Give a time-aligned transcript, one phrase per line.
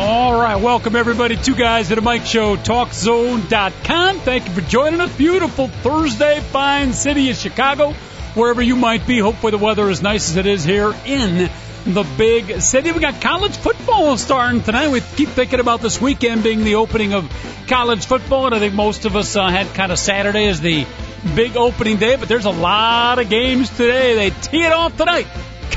[0.00, 1.36] All right, welcome everybody.
[1.36, 4.20] Two guys at a mic show, talkzone.com.
[4.20, 5.12] Thank you for joining us.
[5.16, 7.94] Beautiful Thursday, fine city of Chicago,
[8.34, 9.18] wherever you might be.
[9.18, 11.50] Hopefully the weather is nice as it is here in
[11.84, 12.92] the big city.
[12.92, 14.90] We got college football starting tonight.
[14.90, 17.28] We keep thinking about this weekend being the opening of
[17.66, 20.86] college football, and I think most of us uh, had kind of Saturday as the
[21.34, 24.14] big opening day, but there's a lot of games today.
[24.14, 25.26] They tee it off tonight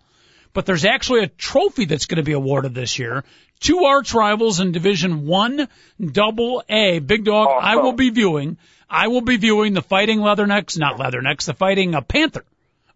[0.52, 3.24] but there's actually a trophy that's going to be awarded this year.
[3.60, 5.68] Two arch rivals in Division One,
[6.00, 6.98] Double A.
[6.98, 7.68] Big Dog, awesome.
[7.68, 8.56] I will be viewing.
[8.88, 12.44] I will be viewing the Fighting Leathernecks, not Leathernecks, the Fighting uh, Panther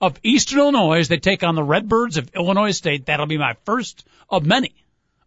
[0.01, 3.07] of Eastern Illinois as they take on the Redbirds of Illinois State.
[3.07, 4.75] That'll be my first of many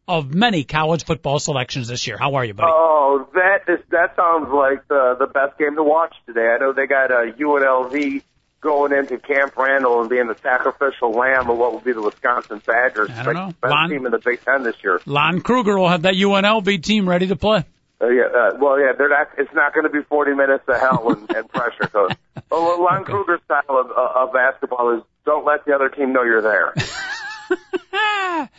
[0.07, 2.17] of many college football selections this year.
[2.17, 2.71] How are you, buddy?
[2.73, 6.47] Oh, that is that sounds like the the best game to watch today.
[6.47, 8.23] I know they got a UNLV
[8.61, 12.61] going into Camp Randall and being the sacrificial lamb of what will be the Wisconsin
[12.65, 13.09] Badgers.
[13.11, 13.53] I don't know.
[13.61, 14.99] Best Lon, team in the Big Ten this year.
[15.05, 17.63] Lon Kruger will have that UNLV team ready to play.
[17.99, 19.27] Uh, yeah, uh, well, yeah, they're not.
[19.37, 21.89] It's not going to be 40 minutes of hell and, and pressure.
[21.91, 22.07] So,
[22.51, 23.11] well, Lon okay.
[23.11, 26.73] Kruger's style of, uh, of basketball is don't let the other team know you're there.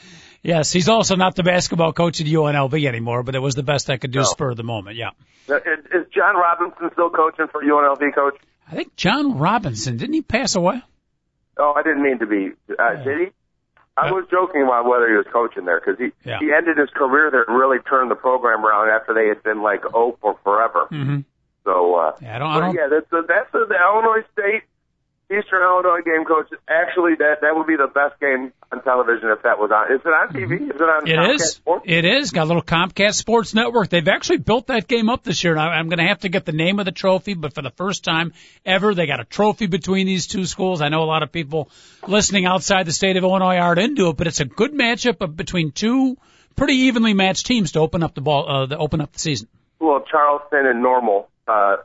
[0.43, 3.91] yes, he's also not the basketball coach at UNLV anymore, but it was the best
[3.91, 4.25] I could do no.
[4.25, 4.97] spur of the moment.
[4.97, 5.11] Yeah.
[5.49, 8.37] Is, is John Robinson still coaching for UNLV, coach?
[8.71, 10.83] I think John Robinson didn't he pass away?
[11.57, 12.51] Oh, I didn't mean to be.
[12.71, 13.05] Uh, yeah.
[13.05, 13.27] Did he?
[13.97, 16.39] I was joking about whether he was coaching there because he yeah.
[16.39, 19.61] he ended his career there and really turned the program around after they had been
[19.61, 20.87] like oh for forever.
[20.93, 21.21] Mm-hmm.
[21.65, 22.75] So uh, yeah, I don't, I don't...
[22.77, 24.63] yeah, that's a, that's a, the Illinois State
[25.31, 26.49] Eastern Illinois game, coach.
[26.69, 29.93] Actually, that that would be the best game on television if that was on.
[29.93, 30.59] Is it on TV?
[30.59, 30.71] Mm-hmm.
[30.71, 31.07] Is it on?
[31.07, 31.53] It Comcast is.
[31.53, 31.85] Sports?
[31.87, 32.31] It is.
[32.31, 33.91] Got a little Comcast Sports Network.
[33.91, 35.53] They've actually built that game up this year.
[35.53, 37.71] And I'm going to have to get the name of the trophy, but for the
[37.71, 38.33] first time
[38.65, 40.81] ever, they got a trophy between these two schools.
[40.81, 41.71] I know a lot of people
[42.07, 45.73] listening outside the state of Illinois aren't into it, but it's a good matchup between
[45.73, 46.17] two
[46.57, 49.49] pretty evenly matched teams to open up the ball, uh, to open up the season.
[49.79, 51.29] Well, Charleston and Normal.
[51.47, 51.77] Uh,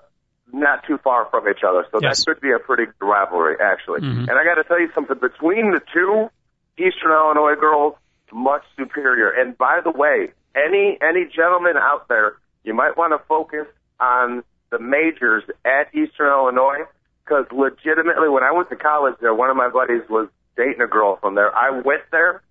[0.54, 1.86] not too far from each other.
[1.92, 2.24] So yes.
[2.24, 4.02] that could be a pretty good rivalry, actually.
[4.02, 4.30] Mm-hmm.
[4.30, 5.18] And I got to tell you something.
[5.20, 6.30] Between the two
[6.78, 7.96] Eastern Illinois girls,
[8.32, 9.30] much superior.
[9.30, 13.68] And by the way, any any gentleman out there, you might want to focus
[14.00, 16.86] on the majors at Eastern Illinois
[17.24, 20.88] because legitimately, when I went to college there, one of my buddies was dating a
[20.88, 21.56] girl from there.
[21.56, 22.42] I went there,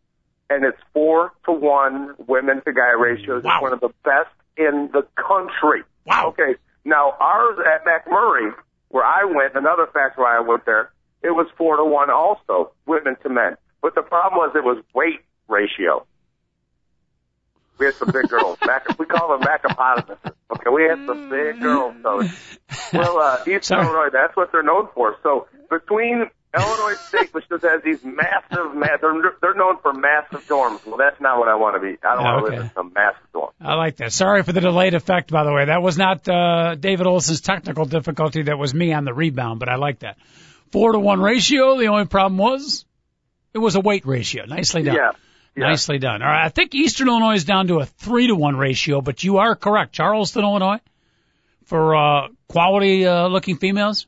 [0.49, 3.45] and it's four to one women to guy ratios.
[3.45, 3.57] Wow.
[3.57, 5.83] It's one of the best in the country.
[6.07, 6.29] Wow.
[6.29, 6.59] Okay.
[6.85, 8.55] Now ours at MacMurray,
[8.89, 12.73] where I went, another factor why I went there, it was four to one also,
[12.87, 13.57] women to men.
[13.81, 16.07] But the problem was it was weight ratio.
[17.79, 18.59] We had some big girls.
[18.67, 20.33] Mac, we call them macapotamuses.
[20.51, 21.95] Okay, we had some big girls.
[22.03, 22.23] So,
[22.93, 23.85] well, uh, East Sorry.
[23.85, 25.17] Illinois, that's what they're known for.
[25.23, 30.47] So between Illinois State, which just has these massive, ma- they're, they're known for massive
[30.47, 30.85] dorms.
[30.87, 31.97] Well, that's not what I want to be.
[32.07, 32.57] I don't want to Okay.
[32.57, 33.51] live in some massive dorm.
[33.61, 34.13] I like that.
[34.13, 35.65] Sorry for the delayed effect, by the way.
[35.65, 38.43] That was not uh, David Olson's technical difficulty.
[38.43, 40.19] That was me on the rebound, but I like that.
[40.73, 41.79] Four to one ratio.
[41.79, 42.85] The only problem was
[43.55, 44.45] it was a weight ratio.
[44.47, 44.95] Nicely done.
[44.97, 45.11] Yeah.
[45.55, 45.69] Yeah.
[45.69, 46.23] Nicely done.
[46.23, 46.45] All right.
[46.47, 49.55] I think Eastern Illinois is down to a three to one ratio, but you are
[49.55, 49.93] correct.
[49.93, 50.81] Charleston, Illinois,
[51.67, 54.07] for uh, quality uh, looking females.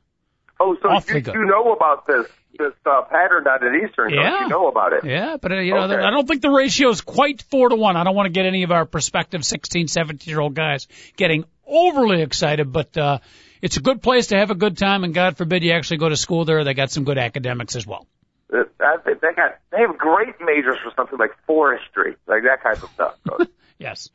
[0.60, 1.34] Oh, so Awfully you, good.
[1.34, 4.10] you know about this this uh, pattern down at Eastern?
[4.10, 4.42] don't Yeah.
[4.42, 5.04] You know about it.
[5.04, 5.96] Yeah, but uh, you know, Okay.
[5.96, 7.96] I don't think the ratio is quite four to one.
[7.96, 10.86] I don't want to get any of our prospective 16, 17 year old guys
[11.16, 13.18] getting overly excited, but uh,
[13.60, 16.08] it's a good place to have a good time, and God forbid you actually go
[16.08, 16.62] to school there.
[16.62, 18.06] They got some good academics as well.
[18.52, 22.62] Uh, I think they got they have great majors for something like forestry, like that
[22.62, 23.48] kind of stuff.
[23.78, 24.10] Yes.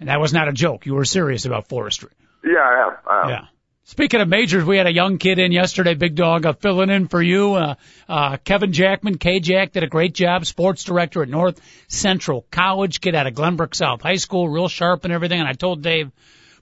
[0.00, 0.84] And that was not a joke.
[0.86, 2.10] You were serious about forestry.
[2.44, 2.96] yeah, I am.
[3.06, 3.28] I am.
[3.28, 3.44] Yeah.
[3.84, 7.08] Speaking of majors, we had a young kid in yesterday, Big Dog, uh, filling in
[7.08, 7.54] for you.
[7.54, 7.74] Uh,
[8.08, 13.16] uh, Kevin Jackman, K-Jack, did a great job, sports director at North Central College, kid
[13.16, 15.40] out of Glenbrook South High School, real sharp and everything.
[15.40, 16.12] And I told Dave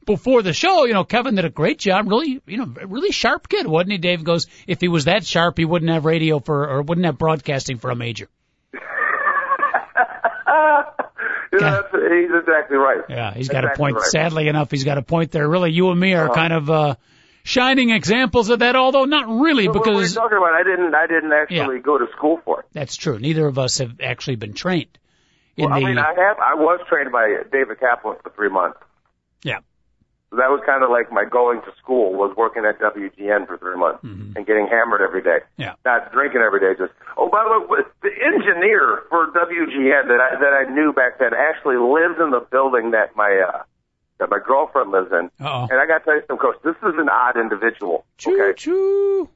[0.07, 3.51] before the show, you know, Kevin did a great job, really, you know, really sharp
[3.51, 3.99] kid, wasn't he?
[3.99, 7.19] Dave goes, if he was that sharp, he wouldn't have radio for, or wouldn't have
[7.19, 8.29] broadcasting for a major.
[11.53, 13.01] Yeah, he's exactly right.
[13.09, 13.97] Yeah, he's got a point.
[13.97, 14.05] right.
[14.05, 15.49] Sadly enough, he's got a point there.
[15.49, 16.35] Really, you and me are Uh-huh.
[16.35, 16.95] kind of, uh,
[17.43, 20.53] shining examples of that, although not really What, what are you because talking about?
[20.55, 20.95] I didn't.
[20.95, 22.67] I didn't actually go to school for it.
[22.73, 23.19] That's true.
[23.19, 24.97] Neither of us have actually been trained
[25.57, 25.87] in Well, I the.
[25.87, 26.39] mean, I have.
[26.39, 28.79] I was trained by David Kaplan for three months.
[29.43, 29.59] yeah,
[30.31, 33.59] So that was kind of like my going to school was working at WGN for
[33.59, 35.43] three months and getting hammered every day.
[35.43, 35.63] Mm-hmm.
[35.63, 35.75] Yeah.
[35.85, 36.79] Not drinking every day.
[36.79, 41.19] Just oh, by the way, the engineer for WGN that I that I knew back
[41.19, 43.63] then actually lives in the building that my uh,
[44.21, 45.31] that my girlfriend lives in.
[45.45, 45.67] Uh-oh.
[45.67, 46.63] And I got to tell you something, Coach.
[46.63, 48.05] This is an odd individual.
[48.19, 48.55] choo okay.
[48.57, 49.29] choo.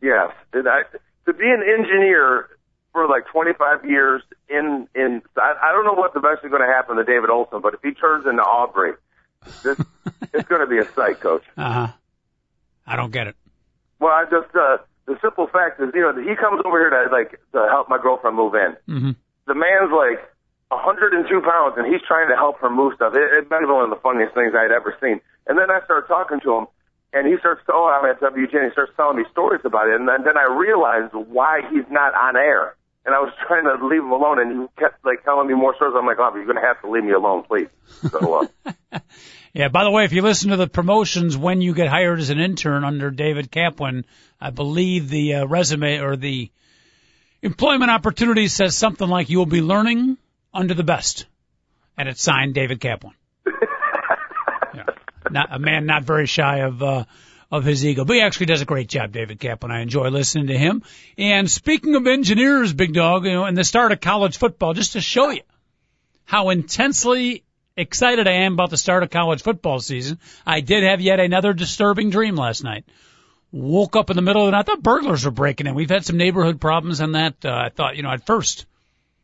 [0.00, 0.30] Yes.
[0.52, 0.82] And I,
[1.26, 2.48] to be an engineer
[2.92, 6.96] for like 25 years in, in, I, I don't know what's eventually going to happen
[6.96, 8.92] to David Olson, but if he turns into Aubrey,
[9.62, 9.78] this,
[10.32, 11.44] it's going to be a sight, coach.
[11.56, 11.92] Uh huh.
[12.86, 13.36] I don't get it.
[14.00, 17.12] Well, I just, uh, the simple fact is, you know, he comes over here to
[17.12, 18.76] like, to help my girlfriend move in.
[18.88, 19.12] Mm-hmm.
[19.46, 20.22] The man's like
[20.70, 23.14] 102 pounds and he's trying to help her move stuff.
[23.14, 25.20] It, it's been one of the funniest things I'd ever seen.
[25.46, 26.66] And then I start talking to him
[27.12, 28.70] and he starts, oh, I'm at WGN.
[28.70, 29.98] He starts telling me stories about it.
[29.98, 32.76] And then, then I realized why he's not on air.
[33.04, 35.74] And I was trying to leave him alone, and he kept like telling me more
[35.76, 35.94] stories.
[35.96, 37.68] I'm like, oh, you're going to have to leave me alone, please.
[38.10, 38.48] So,
[38.94, 38.98] uh,
[39.52, 39.68] Yeah.
[39.68, 42.38] By the way, if you listen to the promotions when you get hired as an
[42.38, 44.04] intern under David Kaplan,
[44.40, 46.50] I believe the uh, resume or the
[47.42, 50.18] employment opportunity says something like you will be learning
[50.54, 51.26] under the best,
[51.96, 53.14] and it's signed David Kaplan.
[54.74, 54.84] yeah.
[55.30, 57.04] Not a man not very shy of uh,
[57.50, 59.72] of his ego, but he actually does a great job, David Kaplan.
[59.72, 60.82] I enjoy listening to him.
[61.18, 64.92] And speaking of engineers, big dog, you know, and the start of college football, just
[64.92, 65.42] to show you
[66.24, 67.42] how intensely
[67.76, 70.20] excited I am about the start of college football season.
[70.46, 72.84] I did have yet another disturbing dream last night.
[73.50, 74.60] Woke up in the middle of the night.
[74.60, 75.74] I thought burglars were breaking in.
[75.74, 77.44] We've had some neighborhood problems on that.
[77.44, 78.66] Uh, I thought, you know, at first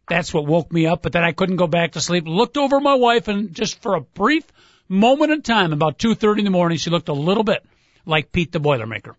[0.09, 2.25] that's what woke me up, but then I couldn't go back to sleep.
[2.27, 4.45] Looked over my wife and just for a brief
[4.89, 7.65] moment in time, about 2.30 in the morning, she looked a little bit
[8.07, 9.15] like Pete the Boilermaker.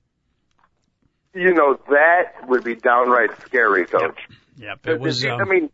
[1.33, 4.17] you know, that would be downright scary, coach.
[4.57, 5.69] Yep, it was, I um, mean,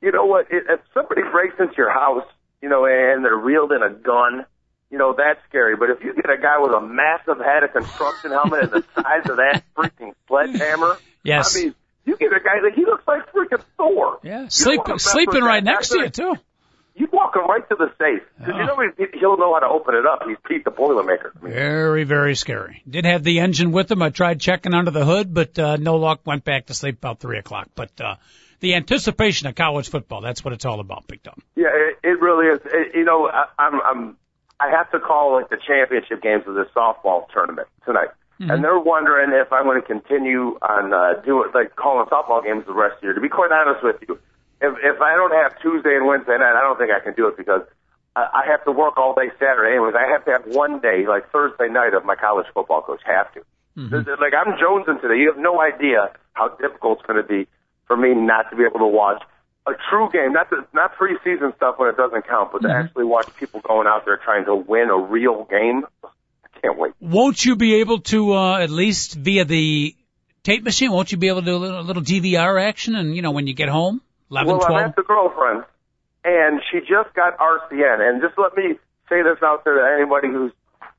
[0.00, 0.46] you know what?
[0.50, 2.24] If somebody breaks into your house,
[2.62, 4.46] you know, and they're reeled in a gun,
[4.90, 5.76] you know, that's scary.
[5.76, 8.84] But if you get a guy with a massive head, a construction helmet, and the
[8.94, 11.56] size of that freaking sledgehammer, Yes.
[11.56, 11.74] I mean,
[12.04, 14.18] you get a guy that he looks like freaking Thor.
[14.24, 16.34] yeah, sleep, don't wanna mess sleeping right next to you too.
[16.94, 19.66] You'd walk him right to the safe because you know he- he'll know how to
[19.66, 20.22] open it up.
[20.26, 21.30] He's Pete the Boilermaker.
[21.40, 22.82] I mean, Very, very scary.
[22.88, 24.02] Did have the engine with him.
[24.02, 26.20] I tried checking under the hood, but uh, no luck.
[26.26, 27.68] Went back to sleep about three o'clock.
[27.74, 28.16] But uh,
[28.60, 31.38] the anticipation of college football—that's what it's all about, Big Dog.
[31.56, 32.60] Yeah, it, it really is.
[32.66, 34.16] It, you know, I, I'm, I'm,
[34.60, 38.78] I have to call like the championship games of the softball tournament tonight, and they're
[38.78, 42.96] wondering if I'm going to continue on uh, doing like calling softball games the rest
[42.96, 43.14] of the year.
[43.14, 44.18] To be quite honest with you,
[44.62, 47.28] if if I don't have Tuesday and Wednesday night, I don't think I can do
[47.28, 47.62] it because
[48.16, 49.72] I, I have to work all day Saturday.
[49.76, 53.00] Anyways, I have to have one day like Thursday night of my college football coach.
[53.04, 53.40] Have to.
[53.90, 55.18] Th- Like I'm jonesing today.
[55.18, 57.48] You have no idea how difficult it's going to be
[57.86, 59.22] for me not to be able to watch
[59.66, 63.04] a true game, not the, not preseason stuff when it doesn't count, but to actually
[63.04, 65.84] watch people going out there trying to win a real game.
[66.04, 66.08] I
[66.60, 66.92] can't wait.
[67.00, 69.94] Won't you be able to uh, at least via the
[70.42, 70.90] tape machine?
[70.90, 72.96] Won't you be able to do a little, a little DVR action?
[72.96, 74.00] And you know, when you get home,
[74.32, 74.88] eleven, well, I'm twelve.
[74.88, 75.64] at the girlfriend,
[76.24, 78.00] and she just got RCN.
[78.00, 80.52] And just let me say this out there to anybody who's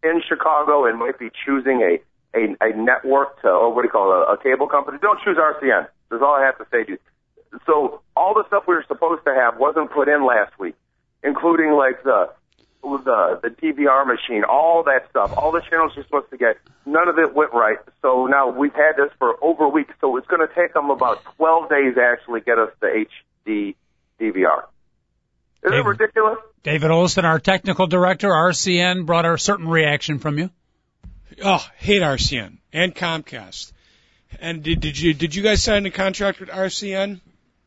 [0.04, 1.98] in Chicago and might be choosing a
[2.36, 4.98] a, a network to, or what do you call it, a, a cable company.
[5.02, 5.88] Don't choose RCN.
[6.10, 7.00] That's all I have to say to you.
[7.66, 10.76] So all the stuff we were supposed to have wasn't put in last week,
[11.24, 12.30] including like the
[12.84, 16.58] the the DVR machine, all that stuff, all the channels you're supposed to get.
[16.86, 17.78] None of it went right.
[18.02, 19.88] So now we've had this for over a week.
[20.02, 23.06] So it's going to take them about 12 days to actually get us the
[23.48, 23.76] HD
[24.20, 24.64] DVR.
[25.64, 25.86] Is it David.
[25.86, 26.38] ridiculous?
[26.64, 30.50] David Olson, our technical director, RCN, brought a certain reaction from you.
[31.44, 33.72] Oh, hate RCN and Comcast.
[34.40, 37.22] And did, did you did you guys sign a contract with RCN?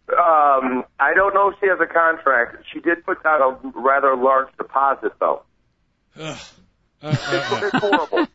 [0.08, 2.64] Um, I don't know if she has a contract.
[2.72, 5.42] She did put down a rather large deposit, though.
[6.18, 6.38] Ugh.
[7.02, 8.26] Uh, uh, It's horrible.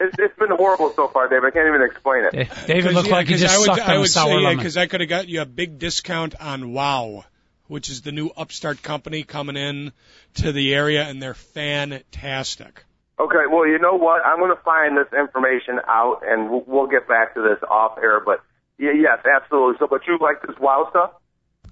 [0.00, 1.44] It's, it's been horrible so far, Dave.
[1.44, 2.32] I can't even explain it.
[2.32, 4.40] Da- David looked like he just I would, sucked I on would sour say, yeah,
[4.40, 4.56] lemon.
[4.58, 7.24] because I could have got you a big discount on Wow,
[7.68, 9.92] which is the new upstart company coming in
[10.34, 12.84] to the area, and they're fantastic.
[13.20, 14.24] Okay, well, you know what?
[14.24, 17.98] I'm going to find this information out, and we'll, we'll get back to this off
[17.98, 18.20] air.
[18.24, 18.40] But
[18.82, 19.76] yeah, yes, absolutely.
[19.78, 21.12] So, but you like this WoW stuff?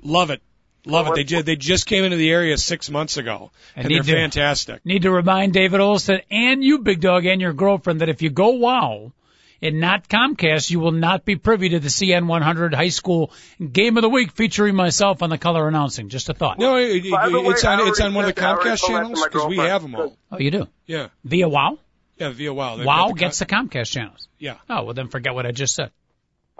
[0.03, 0.41] Love it.
[0.87, 1.15] Love it.
[1.17, 4.13] They just, they just came into the area six months ago, I and they're to-
[4.13, 4.85] fantastic.
[4.87, 8.31] Need to remind David Olson and you, Big Dog, and your girlfriend that if you
[8.31, 9.13] go WOW
[9.61, 14.03] and not Comcast, you will not be privy to the CN100 High School Game of
[14.03, 16.09] the Week featuring myself on the color announcing.
[16.09, 16.59] Just a thought.
[16.59, 18.81] No, it, it- way, it's on it's on one of the said- I already Comcast
[18.81, 20.17] told that to channels because we have them all.
[20.33, 20.67] Oh, you do?
[20.87, 21.79] Yeah, Via WOW?
[22.17, 22.77] yeah, via Wow.
[22.79, 24.29] They've WOW the gets the Comcast channels.
[24.39, 24.55] Yeah.
[24.71, 25.91] Oh, well then forget what I just said.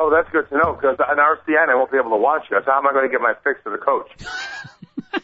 [0.03, 2.57] Oh, that's good to know because on RCN I won't be able to watch you.
[2.65, 4.09] So how am I going to get my fix to the coach?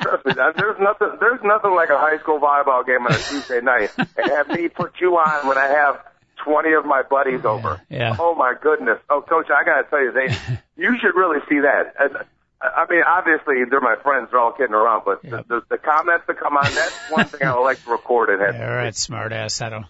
[0.00, 1.08] Trust me, there's nothing.
[1.20, 4.68] There's nothing like a high school volleyball game on a Tuesday night and have me
[4.68, 6.00] put you on when I have
[6.44, 7.80] 20 of my buddies over.
[7.90, 8.16] yeah.
[8.18, 8.98] Oh my goodness.
[9.10, 10.32] Oh, coach, I got to tell you, they
[10.82, 11.94] you should really see that.
[11.98, 12.16] And,
[12.62, 14.28] I mean, obviously they're my friends.
[14.30, 15.48] They're all kidding around, but Yep.
[15.48, 18.30] the, the, the comments that come on, that's one thing I would like to record
[18.30, 18.54] and have.
[18.68, 19.60] All right, smart ass.
[19.60, 19.86] I don't.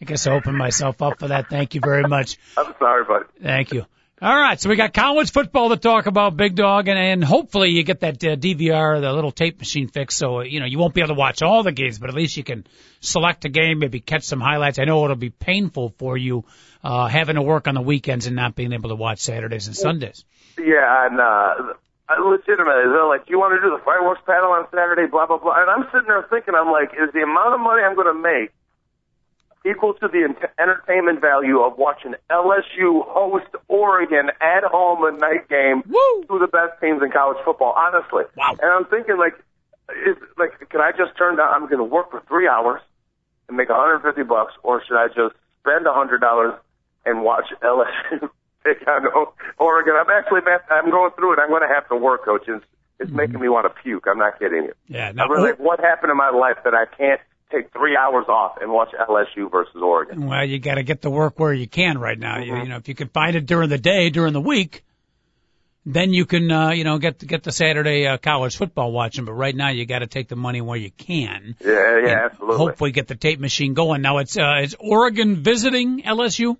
[0.00, 1.48] I guess I opened myself up for that.
[1.48, 2.38] Thank you very much.
[2.56, 3.86] I'm sorry, but Thank you.
[4.22, 7.70] All right, so we got college football to talk about, Big Dog, and, and hopefully
[7.70, 10.78] you get that uh, DVR, the little tape machine fixed, so uh, you know you
[10.78, 12.64] won't be able to watch all the games, but at least you can
[13.00, 14.78] select a game, maybe catch some highlights.
[14.78, 16.44] I know it'll be painful for you
[16.84, 19.76] uh, having to work on the weekends and not being able to watch Saturdays and
[19.76, 20.24] Sundays.
[20.56, 21.74] Yeah, and uh,
[22.08, 25.26] I legitimately, they're like, "Do "You want to do the fireworks paddle on Saturday?" Blah
[25.26, 25.60] blah blah.
[25.60, 28.14] And I'm sitting there thinking, I'm like, is the amount of money I'm going to
[28.14, 28.52] make
[29.64, 35.48] equal to the ent- entertainment value of watching LSU host Oregon at home a night
[35.48, 35.82] game?
[35.86, 36.24] Woo!
[36.28, 38.24] Two of the best teams in college football, honestly.
[38.36, 38.56] Wow.
[38.60, 39.34] And I'm thinking, like,
[40.06, 41.52] is like, can I just turn down?
[41.52, 42.80] I'm going to work for three hours
[43.48, 46.54] and make 150 bucks, or should I just spend a hundred dollars
[47.04, 48.28] and watch LSU
[48.64, 49.04] take on
[49.58, 49.94] Oregon?
[49.98, 50.40] I'm actually,
[50.70, 51.38] I'm going through it.
[51.38, 52.44] I'm going to have to work, coach.
[52.48, 52.64] It's,
[53.00, 53.16] it's mm-hmm.
[53.16, 54.04] making me want to puke.
[54.08, 54.74] I'm not kidding you.
[54.88, 57.20] Yeah, now, I'm really like, what happened in my life that I can't
[57.52, 60.26] take three hours off and watch LSU versus Oregon?
[60.26, 62.38] well, you got to get the work where you can right now.
[62.38, 64.84] You, you know, if you can find it during the day, during the week,
[65.86, 69.24] then you can, uh, you know, get get the Saturday uh, college football watching.
[69.26, 71.56] But right now, you got to take the money where you can.
[71.64, 72.56] Yeah, yeah, absolutely.
[72.56, 74.00] Hopefully, get the tape machine going.
[74.00, 76.56] Now it's uh, it's Oregon visiting LSU.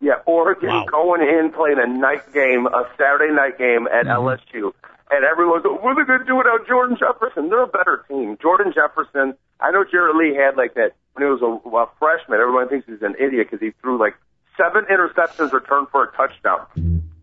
[0.00, 0.86] Yeah, Oregon Wow.
[0.90, 4.26] going in playing a night game, a Saturday night game at Mm-hmm.
[4.58, 4.72] LSU,
[5.10, 7.48] and everyone's "What are they going to do without Jordan Jefferson?
[7.50, 9.34] They're a better team." Jordan Jefferson.
[9.60, 12.40] I know Jarrett Lee had like that when he was a, a freshman.
[12.40, 14.14] Everyone thinks he's an idiot because he threw like
[14.56, 16.66] seven interceptions returned for a touchdown,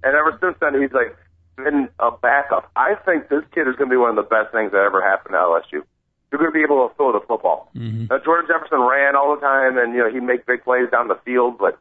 [0.04, 1.16] and ever since then he's like
[1.58, 2.72] been a backup.
[2.76, 5.02] I think this kid is going to be one of the best things that ever
[5.02, 5.84] happened to LSU.
[6.32, 7.70] You're going to be able to throw the football.
[7.76, 8.06] Mm-hmm.
[8.10, 11.10] Now, Jordan Jefferson ran all the time, and you know he'd make big plays down
[11.10, 11.78] the field, but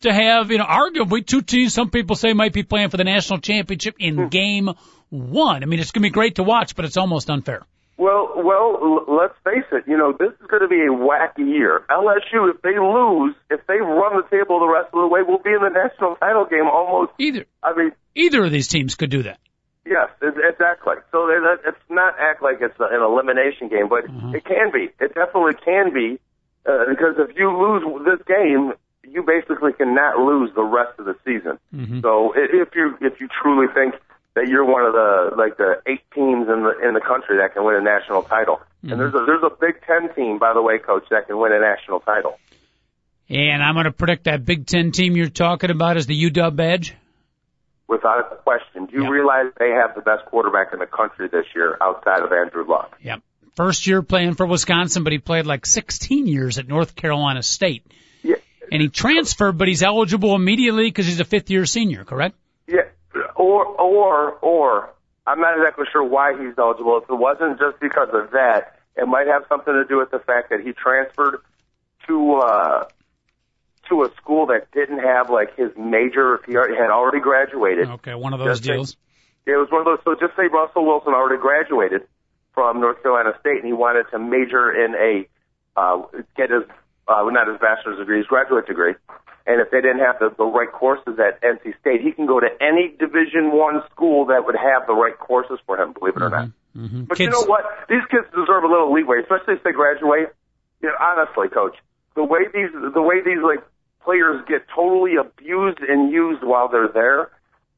[0.04, 1.74] to have, you know, arguably two teams.
[1.74, 4.70] Some people say might be playing for the national championship in game
[5.10, 5.62] one.
[5.62, 7.62] I mean, it's going to be great to watch, but it's almost unfair.
[7.96, 9.84] Well, well, let's face it.
[9.86, 11.84] You know, this is going to be a wacky year.
[11.88, 15.38] LSU, if they lose, if they run the table the rest of the way, will
[15.38, 17.12] be in the national title game almost.
[17.18, 19.38] Either I mean, either of these teams could do that.
[19.86, 20.96] Yes, exactly.
[21.12, 24.88] So it's not act like it's an elimination game, but it can be.
[24.98, 26.18] It definitely can be
[26.66, 28.72] uh, because if you lose this game,
[29.14, 31.58] you basically cannot lose the rest of the season.
[31.72, 32.00] Mm-hmm.
[32.00, 33.94] So if you if you truly think
[34.34, 37.54] that you're one of the like the eight teams in the in the country that
[37.54, 39.00] can win a national title, and mm-hmm.
[39.00, 41.60] there's a there's a Big Ten team, by the way, coach, that can win a
[41.60, 42.38] national title.
[43.30, 46.60] And I'm going to predict that Big Ten team you're talking about is the UW
[46.60, 46.94] Edge.
[47.86, 48.86] Without a question.
[48.86, 49.10] Do you Yeah.
[49.10, 52.98] realize they have the best quarterback in the country this year outside of Andrew Luck?
[53.02, 53.20] Yep.
[53.56, 57.86] First year playing for Wisconsin, but he played like 16 years at North Carolina State.
[58.70, 62.36] And he transferred, but he's eligible immediately because he's a fifth year senior, correct?
[62.66, 62.82] Yeah,
[63.36, 64.90] or or or
[65.26, 67.00] I'm not exactly sure why he's eligible.
[67.02, 70.18] If it wasn't just because of that, it might have something to do with the
[70.18, 71.40] fact that he transferred
[72.06, 72.84] to uh
[73.88, 77.88] to a school that didn't have like his major if he had already graduated.
[77.88, 78.90] Okay, one of those Just deals.
[78.90, 79.98] Say, it was one of those.
[80.04, 82.02] So just say Russell Wilson already graduated
[82.54, 85.28] from North Carolina State, and he wanted to major in a
[85.76, 86.02] uh,
[86.36, 86.62] get his
[87.08, 88.94] uh, not his bachelor's degree, his graduate degree.
[89.46, 92.40] And if they didn't have the, the right courses at NC State, he can go
[92.40, 95.92] to any Division One school that would have the right courses for him.
[95.92, 96.48] Believe it or not.
[96.76, 97.04] Mm-hmm.
[97.04, 97.64] But Kids, you know what?
[97.88, 100.32] These kids deserve a little leeway, especially if they graduate.
[100.80, 101.76] You know, honestly, coach,
[102.16, 103.60] the way these the way these like
[104.02, 107.30] players get totally abused and used while they're there.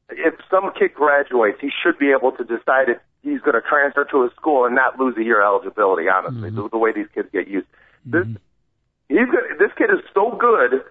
[0.09, 4.05] If some kid graduates, he should be able to decide if he's going to transfer
[4.05, 6.07] to a school and not lose a year eligibility.
[6.07, 7.67] Honestly, the, the way these kids get used.
[8.05, 8.25] This
[9.09, 10.83] he's got, this kid is so good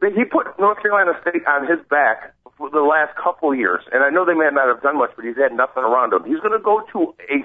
[0.00, 3.82] that he put North Carolina State on his back for the last couple years.
[3.92, 6.24] And I know they may not have done much, but he's had nothing around him.
[6.24, 7.42] He's going to go to a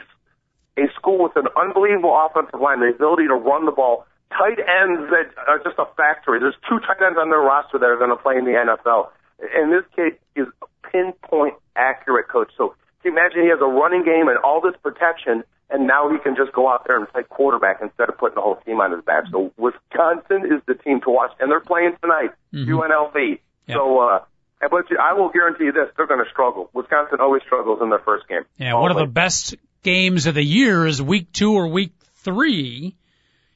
[0.80, 5.12] a school with an unbelievable offensive line, the ability to run the ball, tight ends
[5.12, 6.40] that are just a factory.
[6.40, 9.12] There's two tight ends on their roster that are going to play in the NFL.
[9.40, 10.48] And this kid is
[10.88, 12.52] pinpoint accurate coach.
[12.56, 16.10] So can you imagine he has a running game and all this protection, and now
[16.12, 18.82] he can just go out there and play quarterback instead of putting the whole team
[18.82, 19.26] on his back.
[19.32, 23.14] So Wisconsin is the team to watch, and they're playing tonight, UNLV.
[23.16, 23.40] Yep.
[23.78, 24.20] So, uh,
[24.62, 26.70] but I will guarantee you this: they're going to struggle.
[26.74, 28.44] Wisconsin always struggles in their first game.
[28.58, 32.96] Yeah, one of the best games of the year is week two or week three.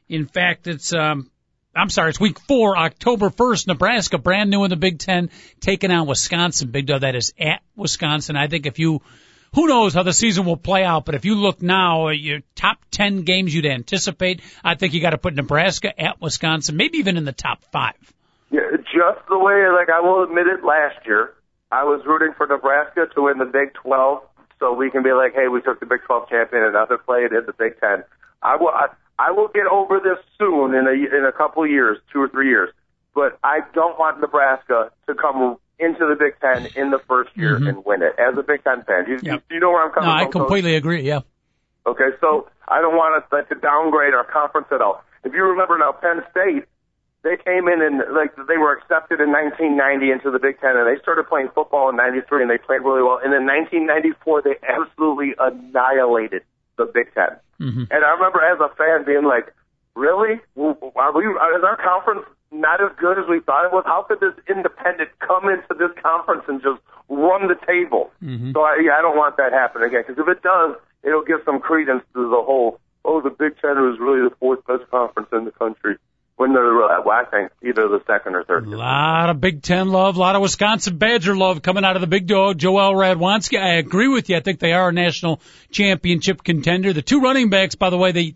[0.07, 1.31] In fact, it's um,
[1.75, 5.89] I'm sorry, it's week four, October 1st, Nebraska, brand new in the Big Ten, taking
[5.91, 6.69] on Wisconsin.
[6.69, 8.35] Big Dog, that is at Wisconsin.
[8.35, 9.01] I think if you,
[9.53, 12.77] who knows how the season will play out, but if you look now, your top
[12.91, 17.17] 10 games you'd anticipate, I think you got to put Nebraska at Wisconsin, maybe even
[17.17, 17.95] in the top five.
[18.51, 21.33] Yeah, just the way, like I will admit it, last year
[21.71, 24.21] I was rooting for Nebraska to win the Big 12,
[24.59, 26.97] so we can be like, hey, we took the Big 12 champion and now they're
[26.97, 28.03] playing in the Big 10.
[28.41, 28.87] I will, I,
[29.17, 32.49] I will get over this soon in a in a couple years, two or three
[32.49, 32.69] years.
[33.15, 37.55] But I don't want Nebraska to come into the Big Ten in the first year
[37.55, 38.13] and win it.
[38.19, 39.43] As a Big Ten fan, you, Yep.
[39.51, 40.31] you know where I'm coming No, I from.
[40.31, 40.39] Coach?
[40.41, 41.01] completely agree.
[41.01, 41.21] Yeah.
[41.85, 45.03] Okay, so I don't want us like, to downgrade our conference at all.
[45.25, 46.65] If you remember now, Penn State,
[47.23, 50.85] they came in and like they were accepted in 1990 into the Big Ten, and
[50.87, 53.19] they started playing football in '93, and they played really well.
[53.23, 56.43] And in 1994, they absolutely annihilated
[56.77, 57.83] the Big 10 Mm-hmm.
[57.91, 59.53] And I remember as a fan being like,
[59.95, 60.41] "Really?
[60.57, 61.23] Are we?
[61.27, 63.83] Is our conference not as good as we thought it was?
[63.85, 68.11] How could this independent come into this conference and just run the table?"
[68.53, 71.39] So I, yeah, I don't want that happening again because if it does, it'll give
[71.45, 72.79] some credence to the whole.
[73.05, 75.97] Oh, the Big Ten is really the fourth best conference in the country.
[76.35, 78.65] When they're, uh, well, I think either the second or third.
[78.65, 82.01] A lot of Big Ten love, a lot of Wisconsin Badger love coming out of
[82.01, 83.61] the big dog, Joel Radwanski.
[83.61, 84.37] I agree with you.
[84.37, 86.91] I think they are a national championship contender.
[86.91, 88.33] The two running backs, by the way, they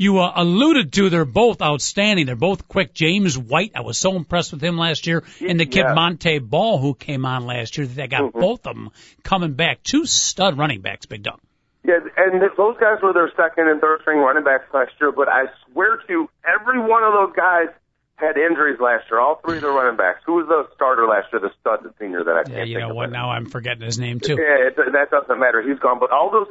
[0.00, 2.24] you uh, alluded to, they're both outstanding.
[2.24, 2.94] They're both quick.
[2.94, 5.92] James White, I was so impressed with him last year, and the kid Yeah.
[5.92, 7.86] Montee Ball who came on last year.
[7.86, 8.90] They got both of them
[9.22, 9.82] coming back.
[9.82, 11.38] Two stud running backs, Big Dog.
[11.84, 15.12] Yeah, and th- those guys were their second and third string running backs last year,
[15.12, 17.68] but I swear to you, every one of those guys
[18.16, 19.20] had injuries last year.
[19.20, 20.20] All three of the running backs.
[20.24, 22.78] Who was the starter last year, the stud, the senior that I can't Yeah, you
[22.78, 23.10] know what?
[23.10, 24.36] Now I'm forgetting his name too.
[24.40, 25.60] Yeah, it, that doesn't matter.
[25.60, 25.98] He's gone.
[25.98, 26.48] But all those,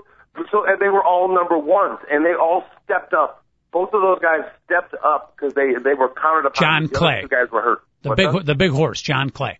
[0.51, 3.43] so and they were all number ones, and they all stepped up.
[3.71, 6.61] Both of those guys stepped up because they they were counted upon.
[6.61, 7.21] John The Clay.
[7.21, 7.79] Two guys were hurt.
[8.01, 8.45] The What's big, that?
[8.45, 9.59] the big horse, John Clay.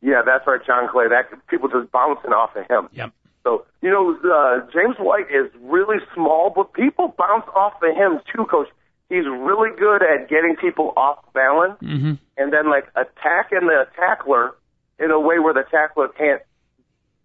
[0.00, 1.08] Yeah, that's right, John Clay.
[1.08, 2.88] That people just bouncing off of him.
[2.92, 3.12] Yep.
[3.44, 8.20] So you know, uh, James White is really small, but people bounce off of him
[8.34, 8.68] too, Coach.
[9.08, 14.54] He's really good at getting people off balance, hmm and then like attacking the tackler
[14.98, 16.40] in a way where the tackler can't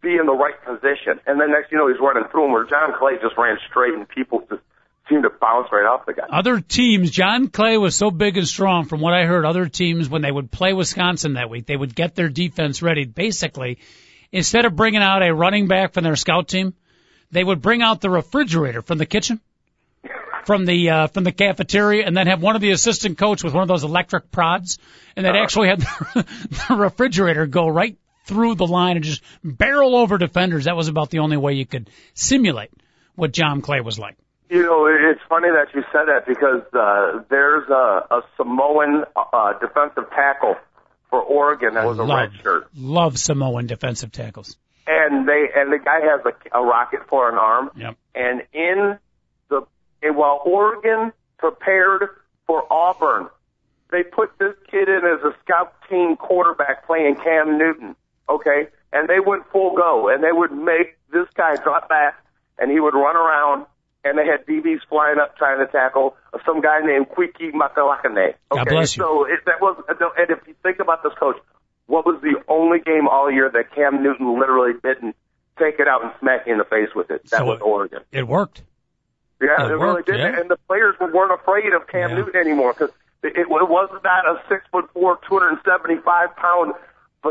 [0.01, 1.19] be in the right position.
[1.25, 2.51] And then next, you know, he's running through him.
[2.51, 4.61] Where John Clay just ran straight, and people just
[5.09, 6.23] seemed to bounce right off the guy.
[6.29, 8.85] Other teams, John Clay was so big and strong.
[8.85, 11.95] From what I heard, other teams when they would play Wisconsin that week, they would
[11.95, 13.05] get their defense ready.
[13.05, 13.79] Basically,
[14.31, 16.73] instead of bringing out a running back from their scout team,
[17.31, 19.41] they would bring out the refrigerator from the kitchen,
[20.45, 23.53] from the uh, from the cafeteria, and then have one of the assistant coach with
[23.53, 24.77] one of those electric prods,
[25.15, 26.25] and they'd actually have the,
[26.69, 30.65] the refrigerator go right through the line and just barrel over defenders.
[30.65, 32.71] That was about the only way you could simulate
[33.15, 34.17] what John Clay was like.
[34.49, 39.53] You know, it's funny that you said that because uh, there's a, a Samoan uh,
[39.59, 40.55] defensive tackle
[41.09, 44.57] for Oregon that was a love, red shirt, love Samoan defensive tackles.
[44.85, 47.71] and they and the guy has a, a rocket for an arm.
[47.75, 47.97] Yep.
[48.13, 48.99] And in
[49.49, 49.61] the
[50.03, 52.09] and while Oregon prepared
[52.45, 53.29] for Auburn,
[53.91, 57.95] they put this kid in as a scout team quarterback playing Cam Newton,
[58.29, 58.67] okay?
[58.93, 62.15] And they went full go, and they would make this guy drop back,
[62.57, 63.65] and he would run around,
[64.03, 68.29] and they had DBs flying up trying to tackle some guy named Kwiki Makalakane.
[68.29, 68.35] Okay?
[68.51, 69.03] God bless you.
[69.03, 71.37] So it, that was, and if you think about this coach,
[71.87, 75.15] what was the only game all year that Cam Newton literally didn't
[75.59, 77.23] take it out and smack you in the face with it?
[77.29, 77.99] That So was Oregon.
[78.11, 78.63] It worked.
[79.41, 80.39] Yeah, It it, really did, yeah.
[80.39, 82.15] and the players weren't afraid of Cam Yeah.
[82.17, 82.89] Newton anymore because
[83.21, 86.73] it, it was not a six foot four, two hundred and seventy five pound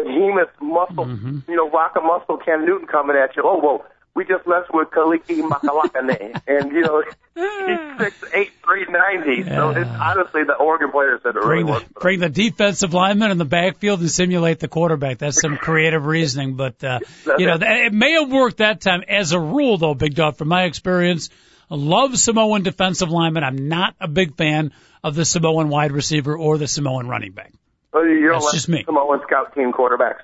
[0.03, 1.51] behemoth muscle, Mm-hmm.
[1.51, 3.43] you know, rock a muscle Cam Newton coming at you.
[3.45, 7.03] Oh well, we just messed with Kaliki Makalakane, and you know
[7.35, 9.43] he's six eight, three ninety.
[9.49, 13.31] So it's honestly the Oregon players that are really Bring the, bring the defensive lineman
[13.33, 15.19] in the backfield and simulate the quarterback.
[15.19, 17.01] That's some creative reasoning, but uh,
[17.39, 19.03] you know it may have worked that time.
[19.09, 21.31] As a rule, though, Big Dog, from my experience,
[21.71, 23.43] I love Samoan defensive linemen.
[23.43, 27.53] I'm not a big fan of the Samoan wide receiver or the Samoan running back.
[27.95, 28.83] So you don't That's just me.
[28.85, 30.23] Samoan scout team quarterbacks.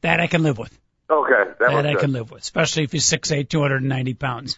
[0.00, 0.76] That I can live with.
[1.10, 2.00] Okay, that, That I good.
[2.00, 4.56] can live with, especially if he's six eight, two hundred and ninety pounds.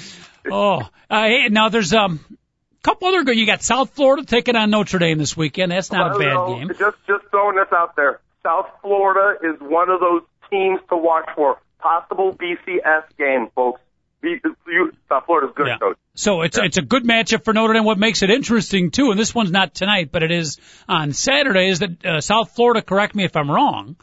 [0.50, 3.36] oh, uh, hey, now there's um, a couple other good.
[3.36, 5.70] You got South Florida taking on Notre Dame this weekend.
[5.72, 6.68] That's not a Well, bad no, game.
[6.68, 8.20] Just just throwing this out there.
[8.42, 11.58] South Florida is one of those teams to watch for.
[11.78, 13.80] Possible BCS game, folks.
[14.24, 15.78] B, you, South Florida's good, Yeah.
[15.78, 15.96] coach.
[16.14, 17.84] So it's it's a good matchup for Notre Dame.
[17.84, 20.58] What makes it interesting too, and this one's not tonight, but it is
[20.88, 22.82] on Saturday, is that uh, South Florida.
[22.82, 23.96] Correct me if I'm wrong.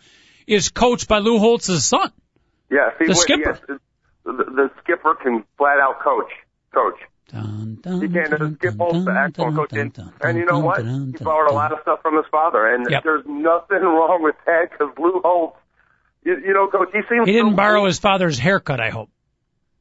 [0.48, 2.12] Is coached by Lou Holtz's son.
[2.70, 3.60] Yeah, see, The what- skipper.
[3.70, 3.80] yes,
[4.26, 6.32] the, the skipper can flat out coach.
[6.74, 7.00] Coach.
[7.32, 8.30] Dun, dun, He can.
[8.30, 9.72] dun, skip dun, the excellent coach.
[9.74, 10.84] And, and you know what?
[10.86, 13.04] He borrowed a lot of stuff from his father, and Yep.
[13.04, 15.58] there's nothing wrong with that because Lou Holtz,
[16.26, 18.82] you, you know, coach, he seems He didn't so borrow his father's haircut.
[18.82, 19.10] I hope.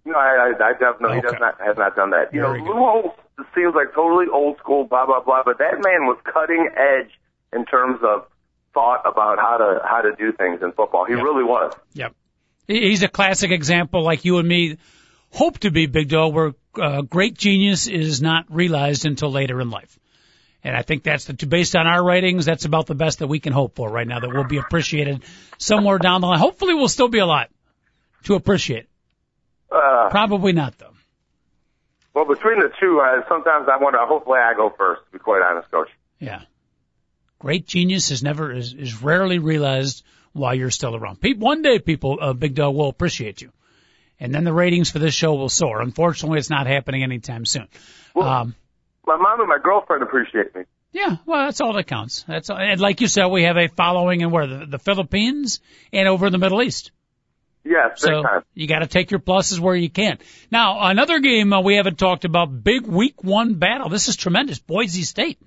[0.04, 1.28] No, I, I, I definitely he Okay.
[1.28, 2.32] does not has not done that.
[2.32, 2.74] You Very know, good.
[2.74, 3.18] Lou Holtz
[3.54, 7.10] seems like totally old school, blah blah blah, but that man was cutting edge
[7.52, 8.26] in terms of
[8.72, 11.04] thought about how to how to do things in football.
[11.06, 11.22] He Yep.
[11.22, 11.72] really was.
[11.94, 12.14] Yep.
[12.66, 14.78] He's a classic example, like you and me
[15.32, 19.70] hope to be, Big Dog, where uh, great genius is not realized until later in
[19.70, 19.98] life.
[20.62, 23.40] And I think that's the, based on our ratings, that's about the best that we
[23.40, 25.24] can hope for right now, that will be appreciated
[25.58, 26.38] somewhere down the line.
[26.38, 27.48] Hopefully we'll still be alive
[28.24, 28.89] to appreciate.
[29.70, 30.92] Uh, Probably not though.
[32.14, 33.98] well, between the two, uh, sometimes I wonder.
[34.02, 35.02] Hopefully, I go first.
[35.06, 35.88] To be quite honest, coach.
[36.18, 36.42] Yeah.
[37.38, 41.20] Great genius is never, is, is rarely realized while you're still around.
[41.20, 43.50] Pe- one day people, uh, Big Dog will appreciate you.
[44.18, 45.80] And then the ratings for this show will soar.
[45.80, 47.68] Unfortunately, it's not happening anytime soon.
[48.14, 48.54] Um,
[49.06, 50.62] My mom and my girlfriend appreciate me.
[50.92, 52.24] Yeah, well, that's all that counts.
[52.28, 52.58] That's all.
[52.58, 55.60] and like you said, we have a following in where the, the Philippines
[55.92, 56.90] and over in the Middle East.
[57.64, 58.42] Yes, So time.
[58.54, 60.18] you got to take your pluses where you can.
[60.50, 63.88] Now, another game uh, we haven't talked about: big Week One battle.
[63.90, 64.58] This is tremendous.
[64.58, 65.38] Boise State,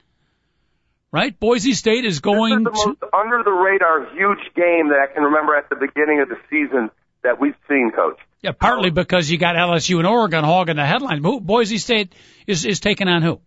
[1.11, 1.37] right?
[1.39, 2.87] Boise State is This going is the to.
[2.87, 6.37] most under the radar huge game that I can remember at the beginning of the
[6.49, 6.91] season
[7.23, 8.19] that we've seen, coach.
[8.41, 11.21] Yeah, partly because you got LSU and Oregon hogging the headline.
[11.21, 12.13] Boise State
[12.45, 13.39] is is taking on who?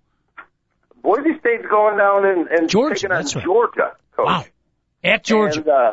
[1.02, 3.44] Boise State's going down and, and Georgia, taking on right.
[3.44, 4.26] Georgia, coach.
[4.26, 4.44] Wow,
[5.05, 5.61] at Georgia.
[5.61, 5.92] And, uh,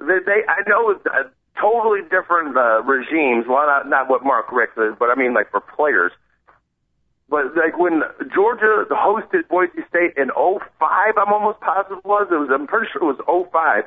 [0.00, 1.24] they, they, I know uh,
[1.60, 3.46] totally different uh, regimes.
[3.48, 6.12] Well, not, not what Mark Richt is, but I mean like for players.
[7.28, 10.60] But like when Georgia hosted Boise State in '05,
[11.18, 12.28] I'm almost positive it was.
[12.30, 12.50] It was.
[12.52, 13.84] I'm pretty sure it was '05,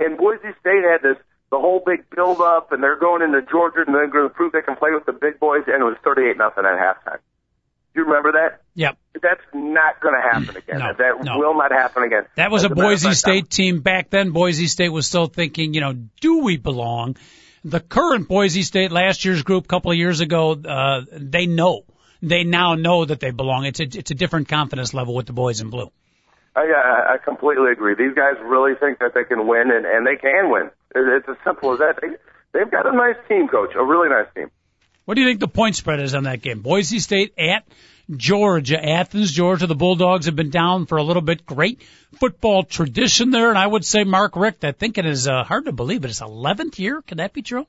[0.00, 1.16] and Boise State had this
[1.50, 4.52] the whole big build up, and they're going into Georgia, and they're going to prove
[4.52, 7.18] they can play with the big boys, and it was 38 nothing at halftime.
[7.94, 8.62] Do you remember that?
[8.74, 8.98] Yep.
[9.20, 10.78] That's not going to happen again.
[10.78, 11.38] No, that no.
[11.38, 12.22] will not happen again.
[12.36, 14.30] That was As a Boise fact, State team back then.
[14.30, 17.16] Boise State was still thinking, you know, do we belong?
[17.64, 21.84] The current Boise State last year's group, a couple of years ago, uh, they know.
[22.22, 23.64] They now know that they belong.
[23.64, 25.90] It's a, it's a different confidence level with the boys in blue.
[26.54, 27.94] I, I I completely agree.
[27.94, 30.70] These guys really think that they can win, and, and they can win.
[30.94, 31.98] It's as simple as that.
[32.00, 32.08] They,
[32.52, 34.50] they've got a nice team, coach, a really nice team.
[35.10, 36.60] What do you think the point spread is on that game?
[36.60, 37.64] Boise State at
[38.16, 39.66] Georgia, Athens, Georgia.
[39.66, 41.44] The Bulldogs have been down for a little bit.
[41.44, 41.82] Great
[42.20, 44.64] football tradition there, and I would say Mark Richt.
[44.64, 47.02] I think it is uh, hard to believe, but it's 11th year.
[47.02, 47.66] Can that be true?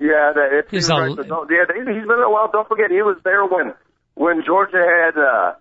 [0.00, 1.46] Yeah, that, it He's seems a- right.
[1.48, 2.50] Yeah, he's been there a while.
[2.50, 3.72] Don't forget, he was there when
[4.16, 5.52] when Georgia had uh,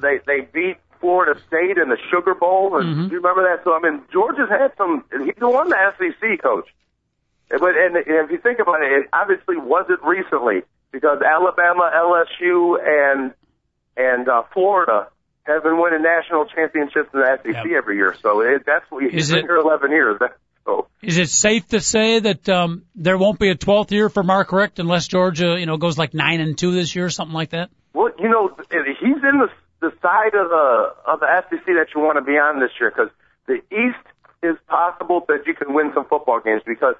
[0.00, 2.78] they they beat Florida State in the Sugar Bowl.
[2.78, 3.08] And Mm-hmm.
[3.08, 3.64] Do you remember that?
[3.64, 5.04] So I mean, Georgia's had some.
[5.12, 6.68] He won the SEC, coach.
[7.50, 13.32] But and if you think about it, it obviously wasn't recently because Alabama, LSU, and
[13.96, 15.08] and uh, Florida
[15.44, 17.66] have been winning national championships in the SEC Yep.
[17.76, 18.14] every year.
[18.22, 20.18] So it, that's what Is he's been it- here 11 years.
[20.20, 24.08] That, so Is it safe to say that um, there won't be a 12th year
[24.08, 27.10] for Mark Richt unless Georgia, you know, goes like nine and two this year or
[27.10, 27.70] something like that?
[27.94, 29.48] Well, you know, he's in the
[29.80, 32.90] the side of the of the SEC that you want to be on this year
[32.94, 33.10] because
[33.46, 34.06] the East
[34.42, 36.94] is possible that you can win some football games because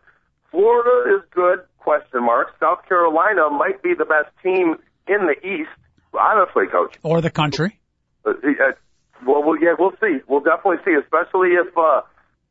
[0.50, 2.54] Florida is good, question mark.
[2.58, 5.70] South Carolina might be the best team in the East,
[6.12, 6.96] honestly, coach.
[7.02, 7.80] Or the country.
[8.24, 8.72] Uh, uh,
[9.26, 10.18] well, well, yeah, we'll see.
[10.26, 12.02] We'll definitely see, especially if uh,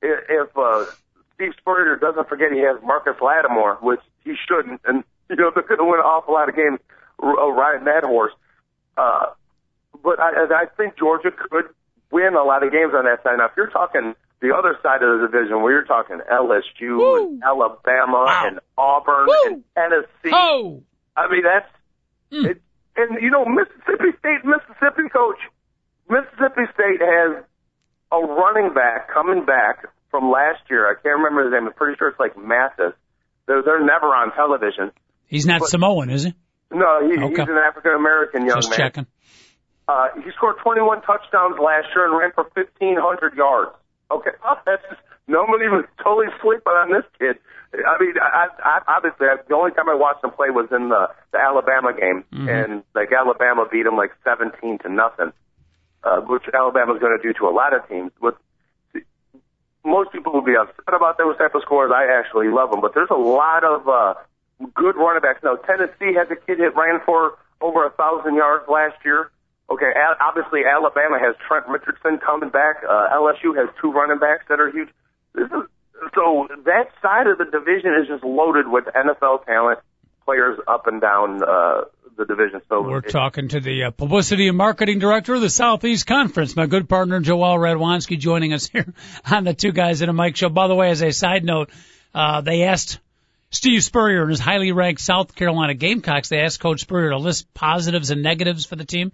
[0.02, 0.86] if uh,
[1.36, 5.64] Steve Spurrier doesn't forget he has Marcus Lattimore, which he shouldn't, and you know they're
[5.64, 6.80] going to win an awful lot of games
[7.22, 8.34] uh, riding that horse.
[8.98, 9.28] Uh,
[10.04, 11.66] but I, I think Georgia could
[12.12, 13.38] win a lot of games on that side.
[13.38, 17.28] Now, if you're talking the other side of the division, where you're talking LSU Woo.
[17.34, 18.44] and Alabama Wow.
[18.48, 19.36] and Auburn Woo.
[19.48, 20.82] and Tennessee, Oh,
[21.16, 21.70] I mean that's
[22.32, 22.52] Mm.
[22.52, 22.62] it,
[22.96, 25.40] and you know Mississippi State, Mississippi coach,
[26.10, 27.44] Mississippi State has
[28.12, 30.88] a running back coming back from last year.
[30.90, 31.68] I can't remember his name.
[31.68, 32.94] I'm pretty sure it's like Mathis.
[33.48, 34.92] They're they're never on television.
[35.26, 36.34] he's not But- Samoan, is he?
[36.72, 37.30] No, he, Okay.
[37.30, 38.78] he's an African American young Just man.
[38.78, 39.08] checking.
[39.88, 43.72] Uh, he scored 21 touchdowns last year and ran for 1,500 yards.
[44.12, 44.32] Okay,
[44.66, 47.38] just, nobody was totally sleeping on this kid.
[47.74, 50.90] I mean, I, I, obviously, I, the only time I watched him play was in
[50.90, 55.32] the, the Alabama game, and like Alabama beat him like 17 to nothing,
[56.04, 58.12] uh, which Alabama's going to do to a lot of teams.
[58.20, 58.38] But
[59.86, 61.92] most people will be upset about those type of scores.
[61.94, 64.14] I actually love them, but there's a lot of uh,
[64.74, 65.42] good running backs.
[65.44, 69.32] Now, Tennessee has a kid that ran for over a thousand yards last year.
[69.72, 72.78] Okay, obviously Alabama has Trent Richardson coming back.
[72.84, 74.90] Uh, LSU has two running backs that are huge.
[75.36, 75.70] This is,
[76.16, 79.80] so that side of the division is just loaded with NFL talent,
[80.26, 81.82] players up and down uh,
[82.18, 82.62] the division.
[82.68, 86.56] So We're it- talking to the uh, publicity and marketing director of the Southeast Conference,
[86.56, 88.94] my good partner Joel Radwanski, joining us here
[89.30, 90.50] on the Two Guys in a Mic show.
[90.50, 91.70] By the way, as a side note,
[92.16, 93.00] uh, they asked
[93.52, 96.30] Steve Spurrier and his highly ranked South Carolina Gamecocks.
[96.30, 99.12] They asked Coach Spurrier to list positives and negatives for the team.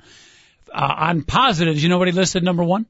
[0.76, 2.86] Uh, on positives, you know what he listed number one?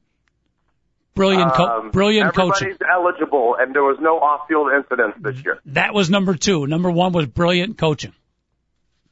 [1.14, 2.76] Brilliant, co- um, brilliant everybody's coaching.
[2.92, 5.60] eligible, and there was no off-field incidents this year.
[5.66, 6.66] That was number two.
[6.66, 8.12] Number one was brilliant coaching.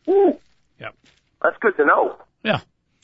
[0.09, 0.37] Ooh,
[0.81, 0.95] Yep.
[1.43, 2.17] that's good to know.
[2.43, 2.61] Yeah.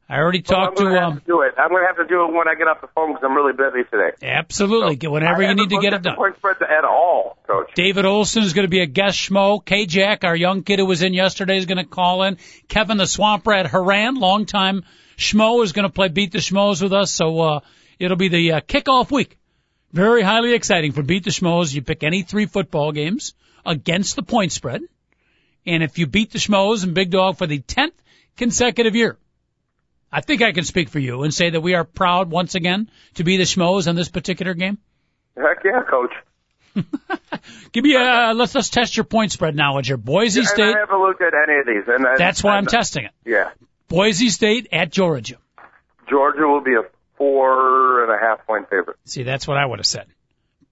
[0.10, 1.56] I already Well, I'm talked to, um, to do it.
[1.58, 3.36] I'm going to have to do it when I get off the phone because I'm
[3.36, 4.12] really busy today.
[4.22, 4.96] absolutely.
[4.96, 6.16] Get whenever I you need to get it done.
[6.16, 7.72] Point spread at all, Coach.
[7.76, 9.64] David Olson is going to be a guest schmo.
[9.64, 12.38] K-Jack, our young kid who was in yesterday, is going to call in.
[12.70, 14.84] Kevin the Swamp Rat Haran, longtime
[15.18, 17.12] schmo, is going to play Beat the Schmoes with us.
[17.12, 17.60] So, uh,
[18.00, 19.38] it'll be the uh, kickoff week.
[19.92, 21.74] Very highly exciting for Beat the Schmoes.
[21.74, 23.34] You pick any three football games
[23.66, 24.84] against the point spread.
[25.66, 27.92] And if you beat the Schmoes and Big Dog for the 10th
[28.38, 29.18] consecutive year,
[30.12, 32.90] I think I can speak for you and say that we are proud once again
[33.16, 34.78] to be the Schmoes on this particular game.
[35.36, 36.14] Heck yeah, Coach.
[37.72, 39.98] Give me a, let's, let's test your point spread knowledge here.
[39.98, 41.84] Boise And State, I haven't looked at any of these.
[41.88, 43.12] And I- that's why I'm and- testing it.
[43.26, 43.50] Yeah.
[43.88, 45.38] Boise State at Georgia.
[46.10, 46.84] Georgia will be a
[47.18, 48.98] four and a half point favorite.
[49.06, 50.08] See, that's what I would have said.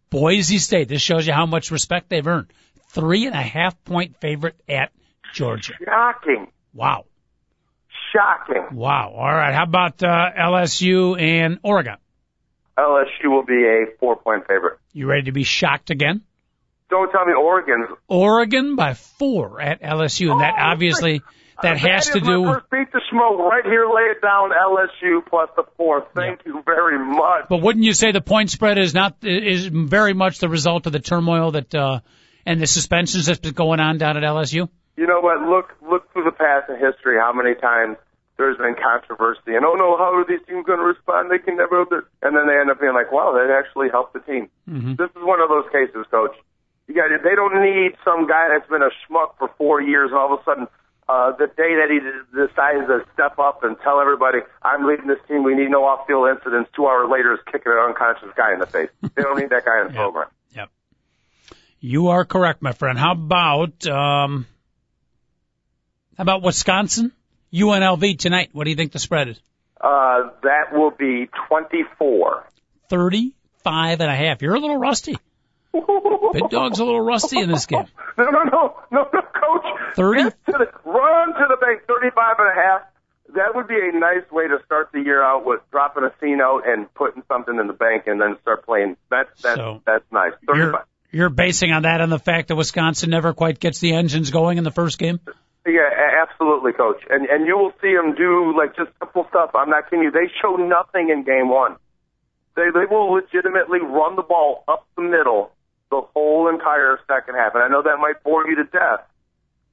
[0.09, 2.47] Boise State, this shows you how much respect they've earned.
[2.89, 4.91] Three and a half point favorite at
[5.33, 5.73] Georgia.
[5.83, 6.47] Shocking.
[6.73, 7.05] Wow.
[8.15, 8.77] Shocking.
[8.77, 9.13] Wow.
[9.15, 9.53] All right.
[9.53, 11.97] How about, uh, LSU and Oregon?
[12.77, 14.79] LSU will be a four point favorite.
[14.93, 16.21] You ready to be shocked again?
[16.89, 17.89] Don't tell me Oregon's.
[18.07, 21.21] Oregon by four at LSU, and that Oh, obviously,
[21.61, 23.85] that has to do first beat the smoke right here.
[23.87, 24.51] Lay it down.
[24.51, 26.05] LSU plus the four.
[26.13, 27.45] Thank you very much.
[27.49, 30.93] But wouldn't you say the point spread is not is very much the result of
[30.93, 32.01] the turmoil that uh
[32.45, 34.69] and the suspensions that's been going on down at LSU?
[34.97, 35.41] You know what?
[35.41, 37.17] Look look through the past and history.
[37.17, 37.97] How many times
[38.37, 41.31] there's been controversy and oh no, how are these teams going to respond?
[41.31, 41.81] They can never.
[42.21, 44.49] And then they end up being like, wow, that actually helped the team.
[44.69, 44.95] Mm-hmm.
[44.95, 46.35] This is one of those cases, coach.
[46.87, 50.19] You got they don't need some guy that's been a schmuck for four years and
[50.19, 50.67] all of a sudden
[51.07, 51.99] uh, the day that he
[52.33, 56.29] decides to step up and tell everybody, I'm leading this team, we need no off-field
[56.35, 58.89] incidents, two hours later is kicking an unconscious guy in the face.
[59.15, 60.01] They don't need that guy in the Yeah.
[60.01, 60.27] program.
[60.55, 60.69] Yep.
[61.79, 62.97] You are correct, my friend.
[62.97, 64.47] How about um
[66.17, 67.11] how about Wisconsin?
[67.55, 68.49] UNLV tonight.
[68.53, 69.39] What do you think the spread is?
[69.79, 72.45] Uh, that will be 24.
[72.89, 74.41] Thirty-five and a half.
[74.41, 75.17] You're a little rusty.
[75.73, 77.85] Big dog's a little rusty in this game.
[78.17, 79.95] No, no, no, no, no, coach.
[79.97, 80.23] 30?
[80.23, 82.81] To the, run to the bank, 35 and a half.
[83.33, 86.33] that would be a nice way to start the year out with dropping a C
[86.33, 88.95] note and putting something in the bank and then start playing.
[89.11, 90.31] That's that's So, that's nice.
[90.47, 94.31] You're, you're basing on that on the fact that Wisconsin never quite gets the engines
[94.31, 95.19] going in the first game.
[95.65, 95.89] Yeah,
[96.21, 97.01] absolutely, coach.
[97.09, 99.51] And and you will see them do like just simple stuff.
[99.55, 100.11] I'm not kidding you.
[100.11, 101.77] They show nothing in game one.
[102.55, 105.51] They they will legitimately run the ball up the middle
[105.89, 107.55] the whole entire second half.
[107.55, 109.01] And I know that might bore you to death,